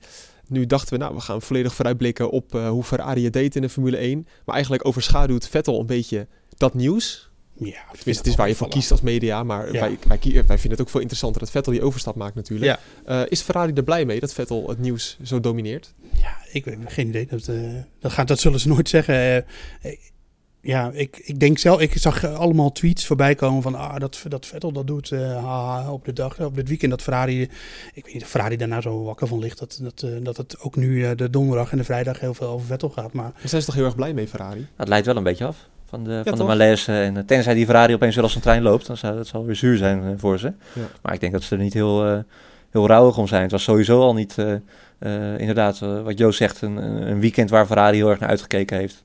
[0.49, 3.69] Nu dachten we, nou, we gaan volledig vooruitblikken op hoe Ferrari het deed in de
[3.69, 4.27] Formule 1.
[4.45, 6.27] Maar eigenlijk overschaduwt Vettel een beetje
[6.57, 7.31] dat nieuws.
[7.59, 9.81] Ja, Tenminste, het is waar je voor kiest als media, maar ja.
[9.81, 12.79] wij, wij, wij, vinden het ook veel interessanter dat Vettel die overstap maakt natuurlijk.
[13.07, 13.21] Ja.
[13.23, 15.95] Uh, is Ferrari er blij mee dat Vettel het nieuws zo domineert?
[16.21, 17.27] Ja, ik heb geen idee.
[17.27, 19.45] Dat, uh, dat, gaat, dat zullen ze nooit zeggen.
[19.83, 19.93] Uh,
[20.61, 24.47] ja, ik, ik denk zelf, ik zag allemaal tweets voorbij komen van ah, dat, dat
[24.47, 27.43] Vettel dat doet uh, op de dag, op dit weekend dat Ferrari,
[27.95, 30.61] ik weet niet of Ferrari daarna zo wakker van ligt, dat, dat, uh, dat het
[30.61, 33.13] ook nu uh, de donderdag en de vrijdag heel veel over Vettel gaat.
[33.13, 34.67] Maar zijn ze toch heel erg blij mee, Ferrari?
[34.77, 36.93] Het leidt wel een beetje af van de, ja, van de malaise.
[36.93, 39.57] En tenzij die Ferrari opeens weer als een trein loopt, dan zou dat zal weer
[39.57, 40.53] zuur zijn voor ze.
[40.73, 40.83] Ja.
[41.03, 42.25] Maar ik denk dat ze er niet heel,
[42.71, 43.43] heel rouwig om zijn.
[43.43, 44.37] Het was sowieso al niet,
[45.37, 46.77] inderdaad, wat Joost zegt, een,
[47.11, 49.05] een weekend waar Ferrari heel erg naar uitgekeken heeft.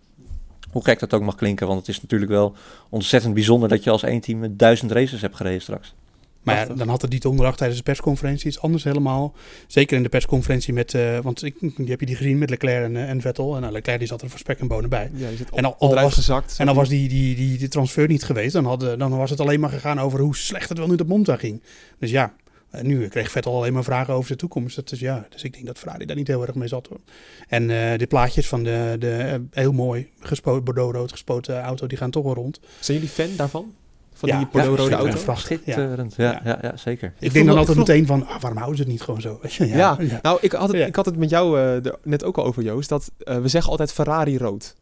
[0.71, 2.55] Hoe gek dat ook mag klinken, want het is natuurlijk wel
[2.89, 5.93] ontzettend bijzonder dat je als één team duizend races hebt gereden straks.
[6.41, 9.35] Maar ja, dan had het die donderdag tijdens de persconferentie iets anders helemaal.
[9.67, 12.83] Zeker in de persconferentie met, uh, want ik, die heb je die gezien met Leclerc
[12.83, 13.55] en, uh, en Vettel.
[13.55, 15.11] En uh, Leclerc die zat er voor spek en bonen bij.
[15.13, 16.55] Ja, en al, al was, gezakt.
[16.57, 19.39] En dan was die, die, die, die transfer niet geweest, dan, had, dan was het
[19.39, 21.61] alleen maar gegaan over hoe slecht het wel nu op Monza ging.
[21.99, 22.33] Dus ja,
[22.69, 24.75] en nu kreeg Vettel alleen maar vragen over de toekomst.
[24.75, 26.87] Dat is, ja, dus ik denk dat Ferrari daar niet heel erg mee zat.
[26.87, 26.99] Hoor.
[27.47, 27.67] En
[27.97, 32.33] de plaatjes van de, de heel mooi gespoten, Bordeaux-rood gespoten auto, die gaan toch wel
[32.33, 32.59] rond.
[32.79, 33.73] Zijn jullie fan daarvan?
[34.21, 35.35] Van ja, die Bordeaux-rode auto?
[35.35, 36.31] Schitterend, ja.
[36.31, 37.13] Ja, ja, ja, zeker.
[37.19, 39.39] Ik, ik denk dan altijd meteen van, ah, waarom houden ze het niet gewoon zo?
[39.65, 42.63] ja, nou, ik had het, ik had het met jou uh, net ook al over,
[42.63, 42.89] Joost.
[42.89, 44.75] Dat uh, we zeggen altijd Ferrari rood.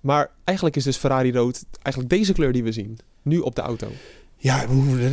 [0.00, 2.98] Maar eigenlijk is dus Ferrari rood eigenlijk deze kleur die we zien.
[3.22, 3.88] Nu op de auto.
[4.36, 4.64] Ja,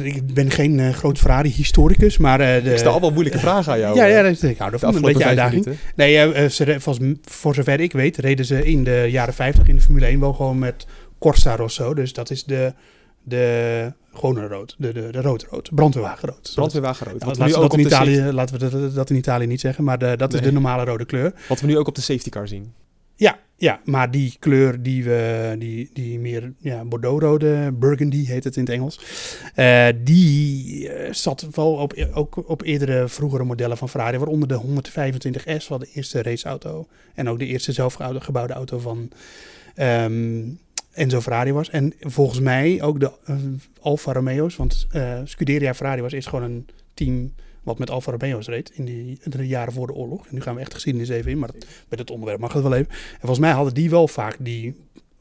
[0.03, 2.39] ik ben geen uh, groot Ferrari-historicus, maar...
[2.39, 3.95] Uh, de, ik stel allemaal moeilijke vragen aan jou.
[3.95, 4.95] Ja, ja dat, ik hou ervan.
[4.95, 5.67] Een beetje uitdaging.
[5.95, 9.75] Nee, uh, ze, volgens, voor zover ik weet, reden ze in de jaren 50 in
[9.75, 10.85] de Formule 1 wel gewoon met
[11.19, 11.93] Corsa Rosso.
[11.93, 12.73] Dus dat is de,
[13.23, 16.51] de gewone rood, de, de, de rood-rood, brandweerwagenrood.
[16.55, 17.23] Brandweerwagenrood.
[17.23, 19.97] Wat laten, we dat in Italië, laten we dat, dat, in Italië niet zeggen, maar
[19.97, 20.41] de, dat nee.
[20.41, 21.33] is de normale rode kleur.
[21.47, 22.73] Wat we nu ook op de safety car zien.
[23.15, 28.55] Ja, ja, maar die kleur die we, die, die meer ja, Bordeaux-rode, burgundy heet het
[28.55, 28.99] in het Engels,
[29.55, 34.61] uh, die uh, zat wel op, ook op eerdere vroegere modellen van Ferrari, waaronder de
[34.61, 39.09] 125S, wat de eerste raceauto en ook de eerste zelfgebouwde auto van
[39.75, 40.59] um,
[40.93, 41.69] Enzo Ferrari was.
[41.69, 43.35] En volgens mij ook de uh,
[43.81, 44.87] Alfa Romeo's, want
[45.23, 47.31] Scuderia Ferrari was eerst gewoon een team
[47.63, 50.27] wat met Alfa Romeo's reed in die, de jaren voor de oorlog.
[50.27, 52.63] En nu gaan we echt geschiedenis even in, maar dat, met het onderwerp mag het
[52.63, 52.89] wel even.
[52.89, 54.75] En volgens mij hadden die wel vaak die,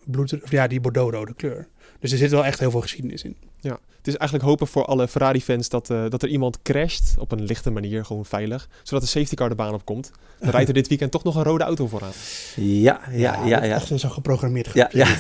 [0.07, 1.67] bloed, of ja, die Bordeaux-rode kleur.
[2.01, 3.37] Dus er zit wel echt heel veel geschiedenis in.
[3.61, 7.33] Ja, het is eigenlijk hopen voor alle Ferrari-fans dat, uh, dat er iemand crasht op
[7.33, 10.11] een lichte manier, gewoon veilig, zodat de safety car de baan op komt.
[10.39, 12.13] Dan rijdt er dit weekend toch nog een rode auto vooraan.
[12.57, 13.47] Ja, ja, ja.
[13.47, 13.75] ja, ja.
[13.75, 14.71] Echt zo geprogrammeerd.
[14.75, 15.07] Ja, ja.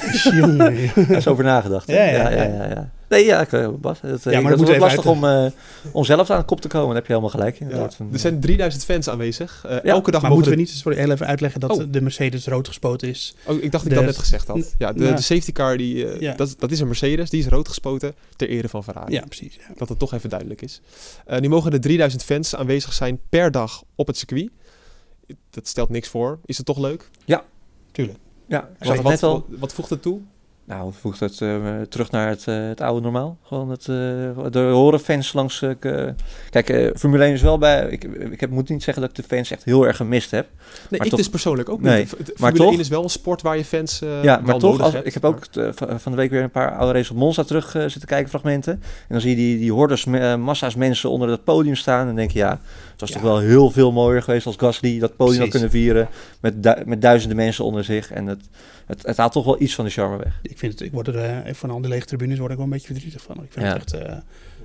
[0.57, 1.87] Daar is over nagedacht.
[1.87, 2.43] Ja, ja, ja.
[2.43, 2.91] ja, ja.
[3.13, 3.47] Nee, ja,
[3.81, 4.01] Bas.
[4.01, 5.47] Het, ja, maar het is lastig om, uh,
[5.93, 6.87] om zelf aan de kop te komen.
[6.87, 7.59] Daar heb je helemaal gelijk.
[7.59, 7.89] Ja.
[8.13, 9.65] Er zijn 3000 fans aanwezig.
[9.67, 11.85] Uh, elke dag maar moeten we niet sorry, heel even uitleggen dat oh.
[11.91, 13.35] de Mercedes rood gespoten is?
[13.45, 14.75] Oh, ik dacht dat ik dat net gezegd had.
[14.79, 17.31] Ja, de, de safety car, die, uh, dat, dat is een Mercedes.
[17.31, 19.13] Die is rood gespoten ter ere van Ferrari.
[19.13, 19.55] Ja, precies.
[19.55, 19.75] Ja.
[19.77, 20.81] Dat het toch even duidelijk is.
[21.41, 24.51] nu mogen er 3000 fans aanwezig zijn per dag op het circuit.
[25.51, 26.39] Dat stelt niks voor.
[26.45, 27.11] Is het toch leuk?
[27.25, 27.45] Ja,
[27.93, 28.19] tuurlijk.
[28.47, 30.21] Ja, wat, wat, wat, wat voegt het toe?
[30.65, 33.39] Nou, voegt het uh, terug naar het, uh, het, oude normaal.
[33.43, 33.97] Gewoon het, uh,
[34.51, 35.65] de horen fans langs.
[36.51, 37.89] kijk, Formule 1 is wel bij.
[37.91, 40.49] Ik, ik heb, moet niet zeggen dat ik de fans echt heel erg gemist heb.
[40.91, 42.09] Nee, ik toch, dus persoonlijk ook nee, niet.
[42.09, 43.99] Formule maar toch, 1 is wel een sport waar je fans.
[44.23, 45.47] ja, maar toch, als, ik heb ook
[45.77, 48.73] van de week weer een paar oude races op Monza terug zitten kijken, fragmenten.
[48.73, 50.05] En dan zie je die, die hordes,
[50.39, 52.09] massa's mensen onder het podium staan.
[52.09, 52.61] En denk je, ja,
[53.03, 53.15] was ja.
[53.15, 56.09] toch wel heel veel mooier geweest als Gasly dat podium had kunnen vieren.
[56.41, 58.11] Met, du met duizenden mensen onder zich.
[58.11, 58.41] En het,
[58.87, 60.39] het, het haalt toch wel iets van de charme weg.
[60.43, 62.67] Ik vind het, ik word er uh, van al die lege tribunes word ik wel
[62.67, 63.37] een beetje verdrietig van.
[63.37, 63.73] Ik vind ja.
[63.73, 64.09] het echt.
[64.09, 64.17] Uh,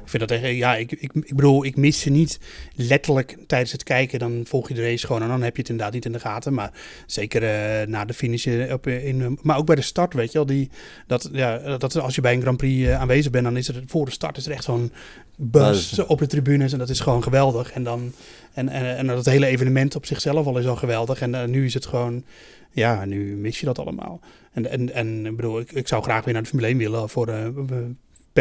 [0.08, 2.40] ik vind dat echt, ja, ik, ik, ik bedoel, ik mis ze niet
[2.76, 4.20] letterlijk tijdens het kijken.
[4.20, 6.20] Dan volg je de race gewoon en dan heb je het inderdaad niet in de
[6.20, 6.54] gaten.
[6.54, 6.72] Maar
[7.06, 10.48] zeker uh, na de finish, op, in, maar ook bij de start, weet je wel.
[10.48, 10.70] Die,
[11.08, 14.06] dat, ja, dat als je bij een Grand Prix aanwezig bent, dan is er voor
[14.06, 14.92] de start is er echt zo'n
[15.36, 16.74] bus op de tribunes.
[16.74, 17.72] En dat is gewoon geweldig.
[17.72, 18.14] En, dan,
[18.54, 21.22] en, en, en dat hele evenement op zichzelf al is al geweldig.
[21.22, 22.24] En nu is het gewoon
[22.72, 24.20] ja, nu mis je dat allemaal.
[24.52, 27.10] En, en, en ik bedoel, ik, ik zou graag weer naar de Formule 1 willen
[27.10, 27.48] voor uh,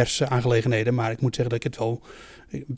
[0.03, 0.95] persaangelegenheden.
[0.95, 2.03] Maar ik moet zeggen dat ik het wel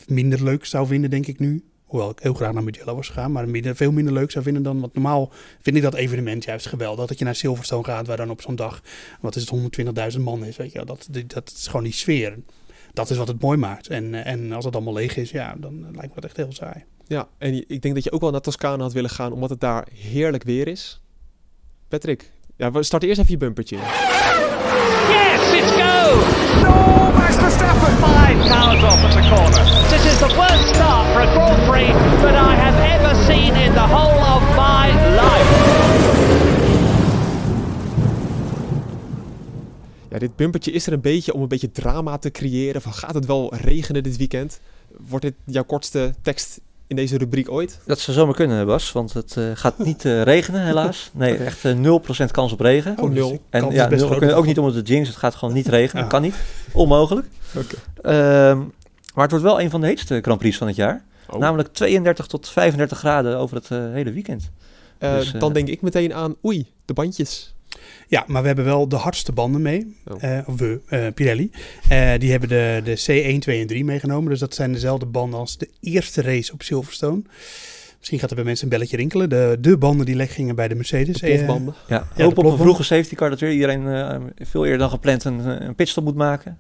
[0.07, 1.65] minder leuk zou vinden, denk ik nu.
[1.85, 4.63] Hoewel ik heel graag naar Mugello was gegaan, maar minder, veel minder leuk zou vinden
[4.63, 4.81] dan.
[4.81, 7.07] wat normaal vind ik dat evenement juist geweldig.
[7.07, 8.83] Dat je naar Silverstone gaat, waar dan op zo'n dag,
[9.21, 10.57] wat is het, 120.000 man is.
[10.57, 12.39] Weet je, dat, dat is gewoon die sfeer.
[12.93, 13.87] Dat is wat het mooi maakt.
[13.87, 16.85] En, en als het allemaal leeg is, ja, dan lijkt me dat echt heel saai.
[17.07, 19.61] Ja, en ik denk dat je ook wel naar Toscane had willen gaan, omdat het
[19.61, 21.03] daar heerlijk weer is.
[21.89, 23.77] Patrick, ja, we starten eerst even je bumpertje.
[25.09, 26.48] Yes, it's go!
[28.05, 29.65] five cars off at the corner.
[29.89, 33.73] This is the worst start for a Grand Prix that I have ever seen in
[33.73, 34.87] the whole of my
[35.23, 35.51] life.
[40.11, 42.83] Ja, dit bumpertje is er een beetje om een beetje drama te creëren.
[42.83, 44.61] Van gaat het wel regenen dit weekend?
[45.09, 47.79] Wordt dit jouw kortste tekst in deze rubriek ooit?
[47.87, 51.11] Dat zou zomaar kunnen, Bas, want het eh, gaat niet eh, regenen, helaas.
[51.13, 52.97] Nee, echt eh, 0% kans op regen.
[53.01, 53.43] Oh, nul.
[53.51, 56.03] En ja, we kunnen ook niet om het jeans, jinx, het gaat gewoon niet regenen,
[56.03, 56.09] ja.
[56.09, 56.35] kan niet
[56.73, 57.27] onmogelijk.
[57.57, 57.77] Oké.
[58.03, 58.59] Ehm,
[59.15, 61.05] maar het wordt wel een van de heetste Grand Prix van het jaar.
[61.31, 61.41] Oh.
[61.41, 64.51] Namelijk 32 tot 35 graden over het eh, hele weekend.
[64.99, 67.55] Eh, dus, eh, dan denk ik meteen aan, oei, de bandjes.
[68.09, 69.97] Ja, maar we hebben wel de hardste banden mee.
[70.07, 70.23] Oh.
[70.23, 71.51] Eh, we, eh, Pirelli.
[71.89, 74.31] Eh, die hebben de, de C1, 2 en 3 meegenomen.
[74.31, 77.23] Dus dat zijn dezelfde banden als de eerste race op Silverstone.
[77.99, 79.29] Misschien gaat er bij mensen een belletje rinkelen.
[79.29, 81.21] De, de banden die lek gingen bij de Mercedes.
[81.21, 81.75] De Eh, plofbanden.
[81.89, 84.91] Ja, de hoop op een vroege safety car dat weer iedereen eh, veel eerder dan
[84.91, 86.59] gepland een, een pitstop moet maken.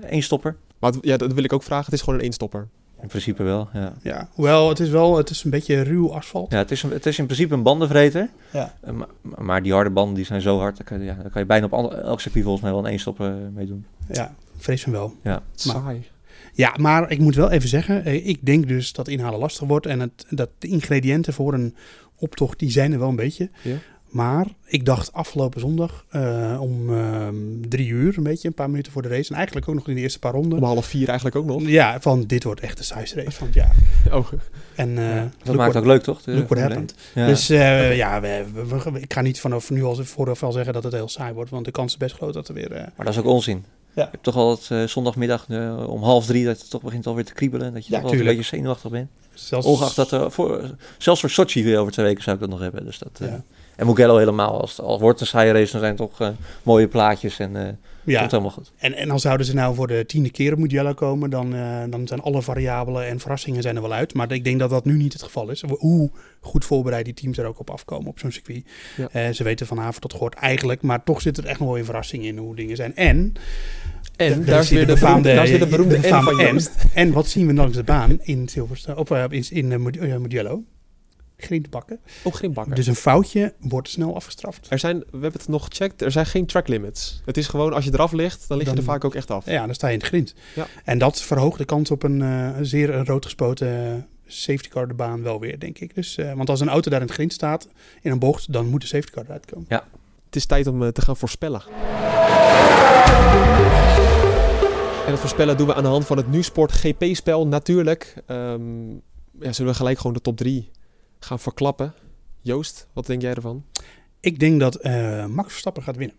[0.00, 0.56] Eén stopper.
[0.78, 1.84] Maar het- ja, dat wil ik ook vragen.
[1.84, 2.68] Het is gewoon een eenstopper.
[3.02, 3.92] In principe wel, ja.
[4.02, 6.52] ja, hoewel het is wel het is een beetje ruw asfalt.
[6.52, 8.28] Ja, het is, een, het is in principe een bandenvreter.
[8.52, 8.74] Ja.
[8.80, 9.06] Eh, maar,
[9.38, 11.46] maar die harde banden die zijn zo hard, daar kan, je- ja, daar kan je
[11.46, 13.84] bijna op elk circuit volgens mij wel een eh, mee doen.
[14.12, 15.14] Ja, vrees van wel.
[15.22, 15.42] Ja.
[15.54, 16.06] Saai.
[16.52, 19.86] Ja, maar ik moet wel even zeggen, eh, ik denk dus dat inhalen lastig wordt.
[19.86, 21.74] En het, dat de ingrediënten voor een
[22.16, 23.50] optocht, die zijn er wel een beetje.
[23.62, 23.76] Ja.
[24.08, 27.34] Maar ik dacht afgelopen zondag eh, om ehm,
[27.68, 29.30] drie uur, een beetje, een paar minuten voor de race.
[29.30, 30.58] En eigenlijk ook nog in de eerste paar ronden.
[30.58, 31.62] Om half vier eigenlijk ook nog.
[31.68, 33.76] Ja, van dit wordt echt de race van het jaar.
[34.12, 34.32] Oh,
[34.74, 36.20] En eh Dat maakt ook leuk, toch?
[36.26, 36.94] Look what Formule happened.
[37.14, 37.24] 1.
[37.24, 37.30] Ja.
[37.30, 40.72] Dus eh, ja, we, we- we- ik ga niet vanaf nu al vooraf al zeggen
[40.72, 41.50] dat het heel saai wordt.
[41.50, 42.72] Want de kans is best groot dat er weer...
[42.72, 43.64] eh, Maar dat is ook onzin.
[43.94, 44.02] Ja.
[44.02, 47.24] Je hebt toch altijd eh, zondagmiddag eh, om half drie dat het toch begint alweer
[47.24, 47.74] te kriebelen.
[47.74, 49.10] Dat je Ja, toch wel een beetje zenuwachtig bent.
[49.34, 52.50] zelfs, Ongeacht dat er voor, zelfs voor Sochi weer over twee weken zou ik dat
[52.50, 52.84] nog hebben.
[52.84, 53.42] Dus dat, eh, Ja.
[53.76, 54.60] En Mugello helemaal.
[54.60, 56.32] Als het al wordt een saaie race, dan zijn het toch
[56.62, 58.72] mooie plaatjes en Ja, komt helemaal goed.
[58.78, 61.82] En, en dan zouden ze nou voor de tiende keer op Mugello komen, dan, eh,
[61.90, 64.14] dan zijn alle variabelen en verrassingen zijn er wel uit.
[64.14, 65.62] Maar ik denk dat dat nu niet het geval is.
[65.78, 68.64] Hoe goed voorbereid die teams er ook op afkomen op zo'n circuit.
[68.96, 69.08] Ja.
[69.12, 71.78] Eh, ze weten van haven tot gort eigenlijk, maar toch zit er echt nog wel
[71.78, 72.96] een verrassing in hoe dingen zijn.
[72.96, 73.34] En,
[74.16, 76.08] en daar daar is zit weer de de befaamde, befaamde- daar weer de beroemde de
[76.08, 76.36] van.
[76.36, 76.70] Joost.
[76.94, 79.82] en wat zien we langs de baan in Silverstone, of eh, in, in
[80.22, 80.62] Mugello?
[81.42, 82.00] Grindbakken.
[82.24, 82.74] Geen bakker.
[82.74, 84.66] Dus een foutje wordt snel afgestraft.
[84.70, 87.22] Er zijn, we hebben het nog gecheckt, er zijn geen track limits.
[87.24, 89.46] Het is gewoon, als je eraf ligt, dan lig je er vaak ook echt af.
[89.46, 90.34] Ja, dan sta je in het grind.
[90.54, 90.66] Ja.
[90.84, 94.88] En dat verhoogt de kans op een eh, zeer een rood gespoten eh, safety car
[94.88, 95.94] de baan wel weer, denk ik.
[95.94, 97.68] Dus, eh, want als een auto daar in het grind staat,
[98.02, 99.66] in een bocht, dan moet de safety car eruit komen.
[100.26, 101.62] Het is tijd om te gaan voorspellen.
[105.06, 108.14] En het voorspellen doen we aan de hand van het NuSport GP-spel natuurlijk.
[108.26, 108.90] Ehm,
[109.40, 110.70] ja, zullen we gelijk gewoon de top 3
[111.24, 111.94] gaan verklappen?
[112.40, 113.64] Joost, wat denk jij ervan?
[114.20, 116.16] Ik denk dat eh, Max Verstappen gaat winnen.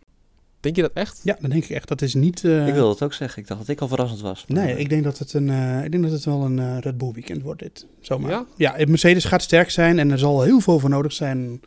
[0.59, 1.19] Denk je dat echt?
[1.23, 1.87] Ja, dat denk ik echt.
[1.87, 2.43] Dat is niet...
[2.43, 3.41] eh, ik wilde het ook zeggen.
[3.41, 4.45] Ik dacht dat ik al verrassend was.
[4.47, 6.97] Maar, Nee, ik denk dat het, een, eh, ik denk dat het wel een Red
[6.97, 7.87] Bull weekend wordt dit.
[7.99, 8.29] Zomaar.
[8.31, 8.45] Ja?
[8.57, 11.61] Ja, Mercedes gaat sterk zijn en er zal heel veel voor nodig zijn.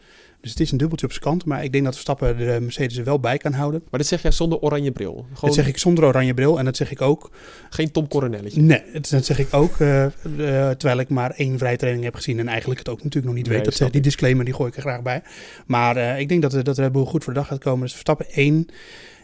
[0.47, 1.45] Dus het is een dubbeltje op zijn kant.
[1.45, 3.83] Maar ik denk dat Verstappen de Mercedes er wel bij kan houden.
[3.91, 5.13] Maar dit zeg jij zonder oranje bril.
[5.13, 6.59] Gewoon Dat zeg ik zonder oranje bril.
[6.59, 7.31] En dat zeg ik ook
[7.71, 8.61] geen Tom Coronelletje.
[8.61, 10.13] Nee, dat zeg ik ook, eh, eh,
[10.71, 13.47] terwijl ik maar één vrije training heb gezien en eigenlijk het ook natuurlijk nog niet
[13.47, 13.79] Nee, weet.
[13.79, 15.23] Dat, die disclaimer die gooi ik er graag bij.
[15.67, 17.81] Maar eh, ik denk dat, eh, dat Red Bull goed voor de dag gaat komen.
[17.81, 18.69] Dus Verstappen 1,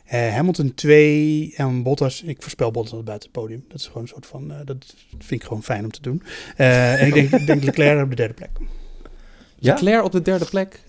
[0.04, 2.22] eh, Hamilton 2 en Bottas.
[2.22, 3.64] Ik voorspel Bottas buiten het podium.
[3.68, 6.22] Dat is gewoon een soort van, eh, dat vind ik gewoon fijn om te doen.
[6.56, 8.50] Eh, en ik denk, denk Leclerc op de derde plek.
[9.58, 9.74] Ja?
[9.74, 10.82] Claire op de derde plek.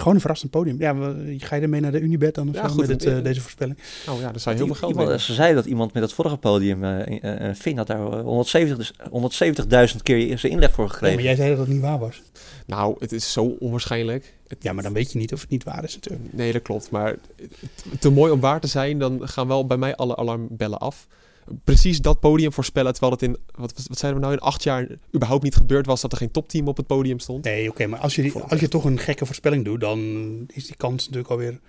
[0.00, 0.76] Gewoon een verrassend podium.
[0.78, 3.04] Ja, we- ga je ermee naar de Unibet dan of Ja, zo goed, met het,
[3.04, 3.20] eh, ja.
[3.20, 3.78] deze voorspelling?
[4.06, 6.12] Nou ja, daar zou je heel veel geld Iemand, ze zeiden dat iemand met het
[6.12, 10.84] vorige podium, eh eh, eh, Finn had daar 170 dus 170.000 keer zijn inleg voor
[10.84, 11.14] Ja, gekregen.
[11.16, 12.22] maar jij zei dat het niet waar was.
[12.66, 14.34] Nou, het is zo onwaarschijnlijk.
[14.48, 16.32] Het- Ja, maar dan weet je niet of het niet waar is natuurlijk.
[16.32, 16.90] Nee, dat klopt.
[16.90, 20.78] Maar het- te mooi om waar te zijn, dan gaan wel bij mij alle alarmbellen
[20.78, 21.06] af.
[21.64, 24.86] Precies dat podium voorspellen, terwijl het in, wat, wat zeiden we nou, in acht jaar
[25.14, 27.44] überhaupt niet gebeurd was dat er geen topteam op het podium stond.
[27.44, 29.98] Nee, oké, maar als je, die- als je toch een gekke voorspelling doet, dan
[30.46, 31.60] is die kans natuurlijk alweer...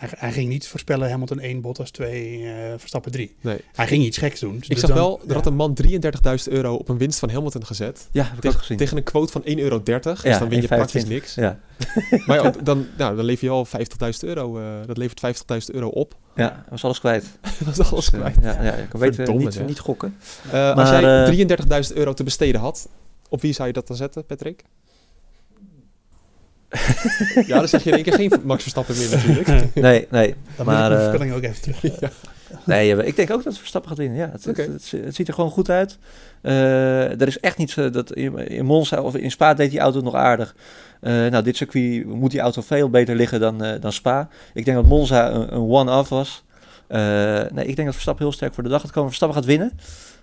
[0.00, 3.34] Hij, hij ging niet voorspellen Hamilton 1, Bottas 2, eh, Verstappen 3.
[3.40, 3.58] Nee.
[3.72, 4.54] Hij ging iets geks doen.
[4.56, 5.34] Ik Dus zag dan- wel, er ja.
[5.34, 8.08] had een man 33.000 euro op een winst van Hamilton gezet.
[8.12, 8.76] Ja, heb ik ook Tegen, gezien.
[8.76, 9.82] tegen een quote van 1,30 euro.
[9.82, 11.08] Dus Ja, dan win je praktisch 1,25.
[11.08, 11.34] niks.
[11.34, 11.58] Ja,
[12.26, 14.58] Maar ja, dan, nou, dan lever je al 50.000 euro.
[14.58, 16.14] eh, dat levert 50.000 euro op.
[16.36, 17.24] ja, was alles kwijt.
[17.64, 18.36] dat is alles Dus, eh, kwijt.
[18.56, 20.16] ja, ja, ik weet Verdomme, niet, niet gokken.
[20.52, 21.26] Eh, als jij eh,
[21.88, 22.88] 33.000 euro te besteden had,
[23.28, 24.64] op wie zou je dat dan zetten, Patrick?
[27.46, 29.74] Ja, dan zeg je in één keer geen Max Verstappen meer natuurlijk.
[29.74, 30.34] Nee, nee.
[30.56, 32.12] Dan moet ik maar eh, voorspelling ook even terug.
[32.64, 34.18] nee, ik denk ook dat Verstappen gaat winnen.
[34.18, 35.98] Ja, het, het, het, het ziet er gewoon goed uit.
[36.42, 39.80] Eh, er is echt niet zo dat in, in Monza of in Spa deed die
[39.80, 40.54] auto nog aardig.
[41.00, 44.28] Eh, nou, dit circuit moet die auto veel beter liggen dan, eh, dan Spa.
[44.54, 46.44] Ik denk dat Monza een, een one-off was.
[46.86, 47.00] Eh,
[47.52, 49.08] nee, ik denk dat Verstappen heel sterk voor de dag gaat komen.
[49.08, 49.72] Verstappen gaat winnen.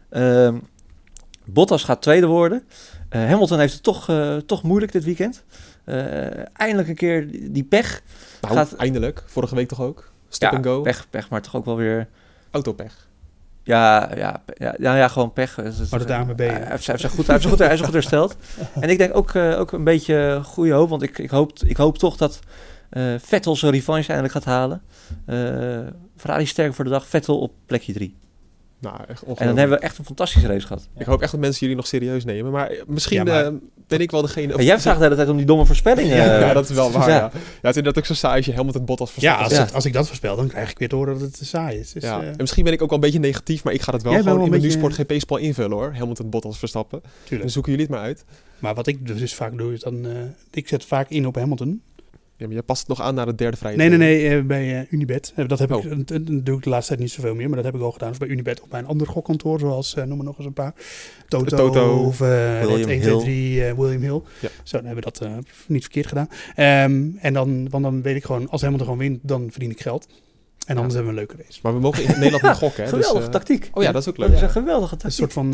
[0.10, 0.58] Ehm,
[1.46, 2.64] Bottas gaat tweede worden.
[3.10, 4.12] Eh, Hamilton heeft het toch,
[4.46, 5.44] toch moeilijk dit weekend.
[5.88, 8.02] Eh, eindelijk een keer die, pech.
[8.42, 9.24] Nou, Gaat- eindelijk.
[9.26, 10.12] Vorige week toch ook?
[10.30, 10.82] Stop ja, and go.
[10.82, 12.08] pech, pech, maar toch ook wel weer...
[12.52, 13.08] Autopech.
[13.64, 15.58] Ja, ja, ja, ja, ja gewoon pech.
[15.58, 16.26] Is- Maar de ja.
[16.26, 18.36] heeft, hij heeft zich goed, hij heeft zich goed, hij heeft zich goed hersteld.
[18.84, 21.78] En ik denk ook, eh, ook een beetje goede hoop, want ik, ik, hoop, ik
[21.78, 22.40] hoop toch dat
[22.90, 24.82] eh Vettel zijn revanche eindelijk gaat halen.
[25.26, 25.80] Eh
[26.18, 28.16] Ferrari sterk voor de dag, Vettel op plekje 3.
[28.80, 30.88] Nou, echt En dan hebben we echt een fantastische race gehad.
[30.98, 32.52] Ik hoop echt dat mensen jullie nog serieus nemen.
[32.52, 33.52] Maar misschien Ja, maar- eh,
[33.88, 34.54] ben ik wel degene...
[34.54, 36.16] En jij vraagt de hele tijd om die domme voorspellingen.
[36.18, 37.16] Ja, eh, dat is wel waar, ja.
[37.16, 37.22] ja.
[37.34, 37.40] ja.
[37.40, 39.44] het is inderdaad ook zo saai als je helemaal het Ja, verstapt.
[39.44, 39.60] als, Ja.
[39.66, 41.80] Het, als ik dat voorspel, dan krijg ik weer te horen dat het te saai
[41.80, 41.92] is.
[41.92, 43.92] Dus, Ja, eh, en misschien ben ik ook wel een beetje negatief, maar ik ga
[43.94, 45.94] het wel Jij gewoon in mijn nu Sport GP-spel invullen hoor.
[45.98, 47.02] Hamilton, Bottas, Verstappen.
[47.20, 47.42] tuurlijk.
[47.42, 48.26] Dan zoeken jullie het maar uit.
[48.60, 50.06] Maar wat ik dus vaak doe, is dan...
[50.06, 50.12] eh,
[50.52, 51.82] ik zet vaak in op Hamilton.
[52.38, 54.44] Ja, maar jij past het nog aan naar de derde vrije Nee, nee, nee, eh,
[54.44, 55.34] bij eh, Unibet.
[55.36, 55.84] Eh, dat heb Oh.
[55.86, 57.82] ik, dat, dat doe ik de laatste tijd niet zoveel meer, maar dat heb ik
[57.82, 58.10] al gedaan.
[58.10, 60.74] Dus bij Unibet op mijn ander gokkantoor, zoals, noem maar nog eens een paar.
[61.28, 62.28] Toto, Toto, of eh
[62.60, 63.20] William Red 1, 2, Hill.
[63.20, 64.22] 3, eh, William Hill.
[64.40, 64.50] Ja.
[64.64, 65.30] Zo, dan hebben we dat
[65.68, 66.28] niet verkeerd gedaan.
[66.56, 69.82] Ehm, en dan, want dan weet ik gewoon, als Hamilton gewoon wint, dan verdien ik
[69.82, 70.08] geld.
[70.66, 71.60] En anders hebben we een leuke race.
[71.64, 72.90] Maar we mogen in Nederland niet gokken, hè.
[72.90, 73.70] Geweldige dus, eh, tactiek.
[73.74, 74.34] Oh ja, dat is ook Dat leuk.
[74.36, 74.46] is Ja.
[74.48, 75.20] een geweldige Een tactiek.
[75.20, 75.54] soort van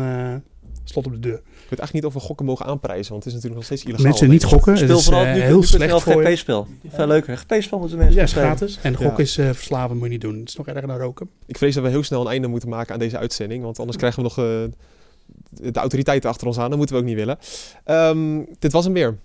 [0.84, 1.34] slot op de deur.
[1.34, 3.84] Ik weet eigenlijk niet of we gokken mogen aanprijzen, want het is natuurlijk nog steeds
[3.84, 4.06] illegaal.
[4.06, 6.28] Mensen niet gokken, het is vooral eh, nu, heel nu slecht voor je.
[6.28, 6.66] GP-spel.
[6.88, 7.36] Veel leuker.
[7.36, 8.46] GP-spel moeten mensen Ja, is spelen.
[8.46, 8.78] gratis.
[8.82, 10.38] En gok is eh, verslaven, moet je niet doen.
[10.38, 11.28] Het is nog erger dan roken.
[11.46, 13.98] Ik vrees dat we heel snel een einde moeten maken aan deze uitzending, want anders
[13.98, 16.68] krijgen we nog eh, de autoriteiten achter ons aan.
[16.68, 17.38] Dat moeten we ook niet willen.
[17.84, 19.18] Ehm, dit was hem weer.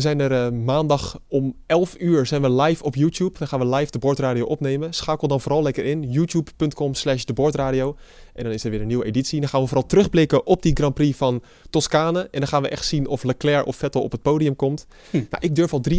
[0.00, 3.38] We zijn er eh, maandag om 11 uur zijn we live op YouTube.
[3.38, 4.92] Dan gaan we live de Bordradio opnemen.
[4.92, 6.10] Schakel dan vooral lekker in.
[6.10, 7.96] youtube.com slash de Bordradio.
[8.34, 9.40] En dan is er weer een nieuwe editie.
[9.40, 12.28] Dan gaan we vooral terugblikken op die Grand Prix van Toscane.
[12.30, 14.86] En dan gaan we echt zien of Leclerc of Vettel op het podium komt.
[15.10, 15.16] Hm.
[15.16, 15.96] Nou, ik durf al 33.000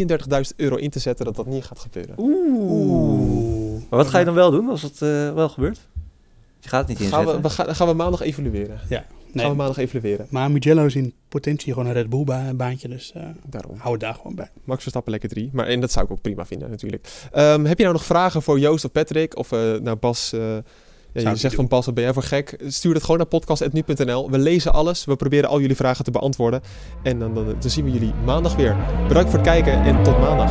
[0.55, 2.15] euro in te zetten dat dat niet gaat gebeuren.
[2.17, 3.81] Oeh.
[3.89, 5.79] Maar wat ga je dan wel doen als het eh, wel gebeurt?
[6.59, 7.41] Je gaat het niet Gaan inzetten.
[7.41, 8.79] we, we gaan, gaan we maandag evalueren.
[8.89, 10.25] Ja, Gaan we maandag evalueren.
[10.29, 13.75] Maar Mugello is in potentie gewoon een Red Bull ba- baantje, dus eh Daarom.
[13.77, 14.49] hou het daar gewoon bij.
[14.63, 15.49] Max Verstappen lekker drie.
[15.53, 17.07] Maar, en dat zou ik ook prima vinden natuurlijk.
[17.31, 19.37] Ehm, heb je nou nog vragen voor Joost of Patrick?
[19.37, 20.29] Of eh nou Bas...
[20.31, 20.61] ja,
[21.13, 22.55] ik je zegt van Bas, wat ben jij voor gek?
[22.67, 24.29] Stuur het gewoon naar podcast.nu.nl.
[24.31, 25.05] We lezen alles.
[25.05, 26.61] We proberen al jullie vragen te beantwoorden.
[27.03, 28.75] En dan, dan, dan zien we jullie maandag weer.
[29.07, 30.49] Bedankt voor het kijken en tot maandag.